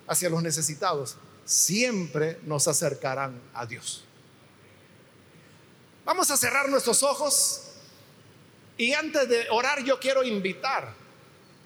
hacia 0.07 0.29
los 0.29 0.43
necesitados, 0.43 1.15
siempre 1.45 2.37
nos 2.43 2.67
acercarán 2.67 3.41
a 3.53 3.65
Dios. 3.65 4.03
Vamos 6.03 6.29
a 6.31 6.35
cerrar 6.35 6.67
nuestros 6.67 7.01
ojos 7.01 7.61
y 8.77 8.91
antes 8.91 9.29
de 9.29 9.47
orar 9.51 9.85
yo 9.85 10.01
quiero 10.01 10.21
invitar, 10.21 10.93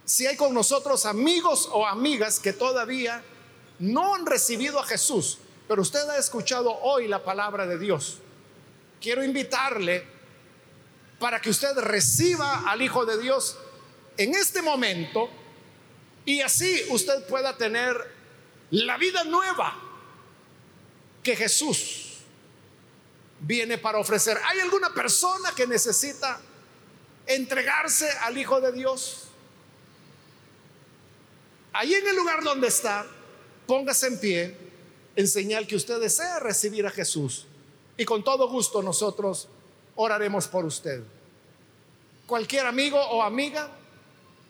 si 0.06 0.28
hay 0.28 0.36
con 0.38 0.54
nosotros 0.54 1.08
amigos 1.08 1.68
o 1.72 1.88
amigas 1.88 2.40
que 2.40 2.54
todavía 2.54 3.24
no 3.82 4.16
han 4.16 4.26
recibido 4.26 4.80
a 4.80 4.86
Jesús, 4.86 5.40
pero 5.68 5.82
usted 5.82 6.08
ha 6.10 6.18
escuchado 6.18 6.72
hoy 6.82 7.08
la 7.08 7.24
palabra 7.24 7.66
de 7.66 7.80
Dios, 7.80 8.20
quiero 9.02 9.24
invitarle 9.24 10.06
para 11.20 11.42
que 11.42 11.50
usted 11.50 11.76
reciba 11.80 12.70
al 12.70 12.82
Hijo 12.82 13.06
de 13.06 13.20
Dios 13.20 13.58
en 14.18 14.36
este 14.36 14.62
momento 14.62 15.30
y 16.26 16.42
así 16.42 16.84
usted 16.90 17.26
pueda 17.28 17.58
tener 17.58 17.96
la 18.70 18.98
vida 18.98 19.24
nueva 19.24 19.76
que 21.24 21.36
Jesús 21.36 22.20
viene 23.40 23.80
para 23.80 23.98
ofrecer. 23.98 24.40
¿Hay 24.46 24.60
alguna 24.60 24.94
persona 24.94 25.54
que 25.56 25.66
necesita 25.66 26.40
entregarse 27.26 28.10
al 28.22 28.38
Hijo 28.38 28.62
de 28.62 28.72
Dios? 28.72 29.28
Ahí 31.74 31.96
en 31.96 32.08
el 32.08 32.16
lugar 32.16 32.44
donde 32.44 32.68
está, 32.68 33.08
póngase 33.68 34.08
en 34.08 34.20
pie 34.20 34.56
en 35.16 35.28
señal 35.28 35.68
que 35.68 35.76
usted 35.76 36.00
desea 36.00 36.40
recibir 36.40 36.86
a 36.86 36.92
Jesús. 36.92 37.46
Y 37.98 38.06
con 38.06 38.24
todo 38.24 38.48
gusto 38.48 38.82
nosotros 38.82 39.48
oraremos 39.96 40.48
por 40.48 40.66
usted. 40.66 41.04
Cualquier 42.26 42.66
amigo 42.66 42.98
o 42.98 43.22
amiga 43.22 43.70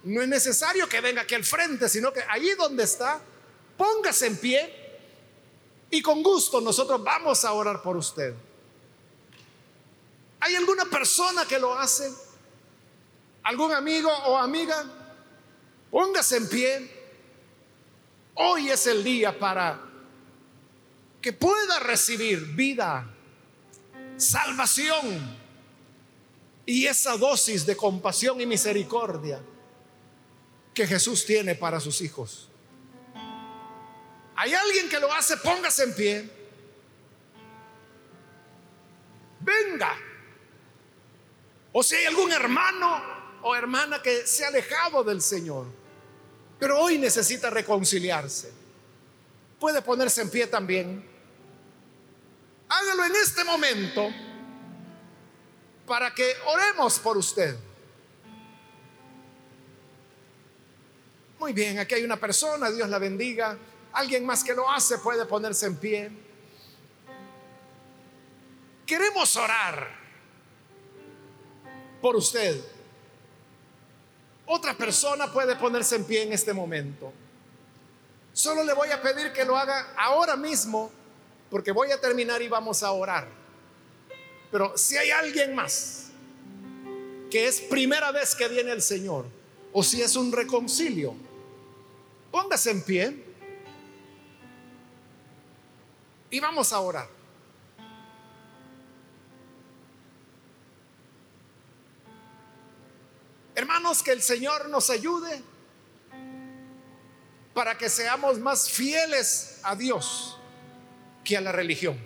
no 0.04 0.22
es 0.22 0.28
necesario 0.28 0.88
que 0.88 1.02
venga 1.02 1.22
aquí 1.22 1.36
al 1.36 1.44
frente, 1.44 1.90
sino 1.90 2.12
que 2.14 2.22
allí 2.30 2.54
donde 2.56 2.84
está, 2.84 3.22
póngase 3.78 4.28
en 4.28 4.38
pie 4.38 4.82
y 5.90 6.02
con 6.02 6.24
gusto 6.24 6.62
nosotros 6.62 7.04
vamos 7.04 7.44
a 7.44 7.54
orar 7.54 7.82
por 7.82 7.98
usted. 7.98 8.34
¿Hay 10.40 10.56
alguna 10.56 10.86
persona 10.86 11.46
que 11.46 11.60
lo 11.60 11.78
hace? 11.78 12.12
¿Algún 13.44 13.72
amigo 13.72 14.10
o 14.10 14.38
amiga? 14.38 14.86
Póngase 15.92 16.38
en 16.38 16.50
pie. 16.50 17.01
Hoy 18.44 18.72
es 18.72 18.88
el 18.88 19.04
día 19.04 19.38
para 19.38 19.80
que 21.22 21.32
pueda 21.32 21.78
recibir 21.80 22.40
vida, 22.56 23.08
salvación 24.18 25.38
y 26.66 26.88
esa 26.88 27.18
dosis 27.18 27.68
de 27.68 27.78
compasión 27.78 28.42
y 28.42 28.48
misericordia 28.48 29.44
que 30.74 30.88
Jesús 30.88 31.24
tiene 31.24 31.54
para 31.54 31.80
sus 31.80 32.02
hijos. 32.02 32.50
Hay 34.36 34.56
alguien 34.56 34.90
que 34.90 35.00
lo 35.00 35.14
hace, 35.14 35.38
póngase 35.38 35.84
en 35.84 35.96
pie. 35.96 36.32
Venga. 39.40 39.96
O 41.74 41.84
si 41.84 41.94
hay 41.94 42.06
algún 42.06 42.32
hermano 42.32 43.04
o 43.44 43.56
hermana 43.56 44.02
que 44.02 44.26
se 44.26 44.44
ha 44.44 44.48
alejado 44.48 45.04
del 45.04 45.22
Señor, 45.22 45.81
pero 46.62 46.80
hoy 46.80 47.00
necesita 47.00 47.50
reconciliarse, 47.50 48.52
puede 49.60 49.82
ponerse 49.82 50.22
en 50.22 50.30
pie 50.30 50.46
también. 50.46 51.04
Hágalo 52.70 53.04
en 53.04 53.16
este 53.16 53.44
momento 53.44 54.08
para 55.88 56.14
que 56.14 56.36
oremos 56.46 57.00
por 57.00 57.18
usted. 57.18 57.58
Muy 61.40 61.52
bien, 61.52 61.80
aquí 61.80 61.96
hay 61.96 62.04
una 62.04 62.18
persona, 62.18 62.70
Dios 62.70 62.88
la 62.90 63.00
bendiga. 63.00 63.58
Alguien 63.94 64.24
más 64.24 64.44
que 64.44 64.54
lo 64.54 64.70
hace 64.70 65.00
puede 65.00 65.26
ponerse 65.26 65.66
en 65.66 65.78
pie. 65.78 66.12
Queremos 68.86 69.36
orar 69.36 69.98
por 72.00 72.16
usted. 72.16 72.64
Otra 74.54 74.74
persona 74.74 75.32
puede 75.32 75.56
ponerse 75.56 75.96
en 75.96 76.04
pie 76.04 76.24
en 76.24 76.34
este 76.34 76.54
momento. 76.54 77.14
Solo 78.34 78.66
le 78.66 78.74
voy 78.74 78.90
a 78.90 79.02
pedir 79.02 79.32
que 79.32 79.46
lo 79.46 79.56
haga 79.56 79.94
ahora 79.98 80.36
mismo, 80.36 80.92
porque 81.50 81.72
voy 81.72 81.90
a 81.92 82.02
terminar 82.02 82.42
y 82.42 82.50
vamos 82.50 82.84
a 82.84 82.92
orar. 82.92 83.30
Pero 84.52 84.78
si 84.78 84.98
hay 84.98 85.10
alguien 85.10 85.56
más 85.56 86.10
que 87.30 87.48
es 87.48 87.62
primera 87.62 88.12
vez 88.12 88.36
que 88.36 88.50
viene 88.50 88.72
el 88.72 88.82
Señor, 88.82 89.26
o 89.72 89.82
si 89.84 90.02
es 90.02 90.18
un 90.18 90.34
reconcilio, 90.34 91.16
Póngase 92.32 92.72
en 92.72 92.82
pie 92.82 93.26
y 96.30 96.40
vamos 96.40 96.72
a 96.72 96.80
orar. 96.80 97.21
Hermanos, 103.56 104.02
que 104.02 104.12
el 104.12 104.22
Señor 104.22 104.70
nos 104.70 104.90
ayude 104.90 105.42
para 107.54 107.78
que 107.78 107.90
seamos 107.90 108.40
más 108.40 108.70
fieles 108.70 109.60
a 109.64 109.76
Dios 109.76 110.38
que 111.24 111.38
a 111.38 111.42
la 111.42 111.52
religión. 111.52 112.00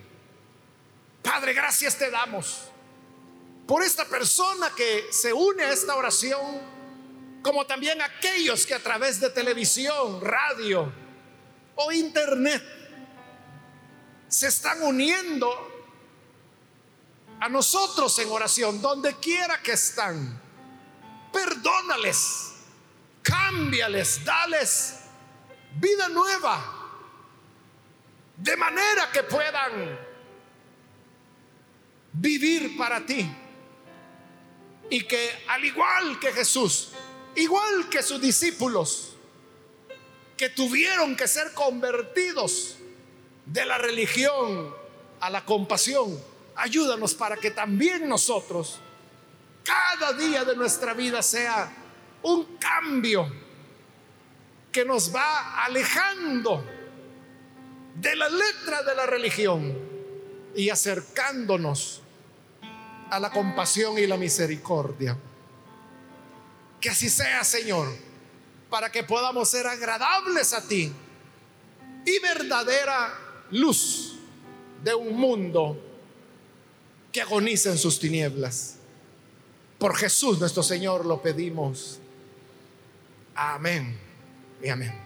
Padre, 1.22 1.54
gracias 1.54 1.96
te 1.98 2.10
damos 2.10 2.70
por 3.68 3.84
esta 3.84 4.06
persona 4.06 4.72
que 4.76 5.06
se 5.12 5.34
une 5.34 5.64
a 5.64 5.72
esta 5.72 5.96
oración 5.96 6.76
como 7.41 7.66
también 7.66 8.02
aquellos 8.02 8.66
que 8.66 8.74
a 8.74 8.80
través 8.80 9.20
de 9.20 9.30
televisión, 9.30 10.20
radio 10.22 10.91
o 11.76 11.91
internet 11.91 12.64
se 14.28 14.48
están 14.48 14.82
uniendo 14.82 15.48
a 17.39 17.48
nosotros 17.50 18.18
en 18.20 18.30
oración, 18.32 18.82
donde 18.82 19.16
quiera 19.18 19.62
que 19.62 19.74
están. 19.74 20.41
Perdónales, 21.36 22.54
cámbiales, 23.22 24.24
dales 24.24 25.02
vida 25.78 26.08
nueva, 26.08 26.64
de 28.38 28.56
manera 28.56 29.12
que 29.12 29.24
puedan 29.24 30.00
vivir 32.14 32.78
para 32.78 33.06
ti. 33.06 33.30
Y 34.90 35.04
que 35.04 35.44
al 35.50 35.66
igual 35.66 36.20
que 36.20 36.32
Jesús, 36.32 36.92
igual 37.36 37.90
que 37.90 38.02
sus 38.02 38.22
discípulos, 38.22 39.18
que 40.38 40.50
tuvieron 40.50 41.18
que 41.18 41.28
ser 41.28 41.54
convertidos 41.54 42.78
de 43.46 43.66
la 43.66 43.78
religión 43.78 44.74
a 45.20 45.30
la 45.30 45.44
compasión. 45.44 46.18
Ayúdanos 46.56 47.14
para 47.14 47.36
que 47.36 47.52
también 47.52 48.08
nosotros, 48.08 48.80
cada 49.66 50.13
día 50.13 50.45
de 50.45 50.55
nuestra 50.55 50.93
vida 50.93 51.22
sea 51.22 51.70
un 52.22 52.57
cambio 52.57 53.30
que 54.72 54.86
nos 54.86 55.13
va 55.13 55.66
alejando 55.66 56.63
de 57.95 58.16
la 58.16 58.30
letra 58.30 58.84
de 58.84 58.95
la 58.95 59.05
religión 59.05 59.78
y 60.55 60.70
acercándonos 60.70 62.01
a 63.09 63.20
la 63.20 63.32
compasión 63.32 63.97
y 63.97 64.07
la 64.07 64.18
misericordia. 64.18 65.18
Que 66.80 66.89
así 66.89 67.09
sea, 67.09 67.43
Señor, 67.43 67.88
para 68.70 68.91
que 68.91 69.03
podamos 69.03 69.49
ser 69.49 69.66
agradables 69.68 70.53
a 70.53 70.68
ti 70.68 70.91
y 72.05 72.20
verdadera 72.20 73.13
luz 73.51 74.16
de 74.84 74.93
un 74.93 75.18
mundo 75.18 75.82
que 77.11 77.22
agoniza 77.22 77.72
en 77.72 77.78
sus 77.78 77.99
tinieblas. 77.99 78.75
Por 79.86 79.98
Jesús 79.98 80.40
nuestro 80.40 80.64
Señor 80.64 81.06
lo 81.06 81.22
pedimos. 81.22 82.00
Amén 83.36 83.96
y 84.64 84.70
amén. 84.70 85.05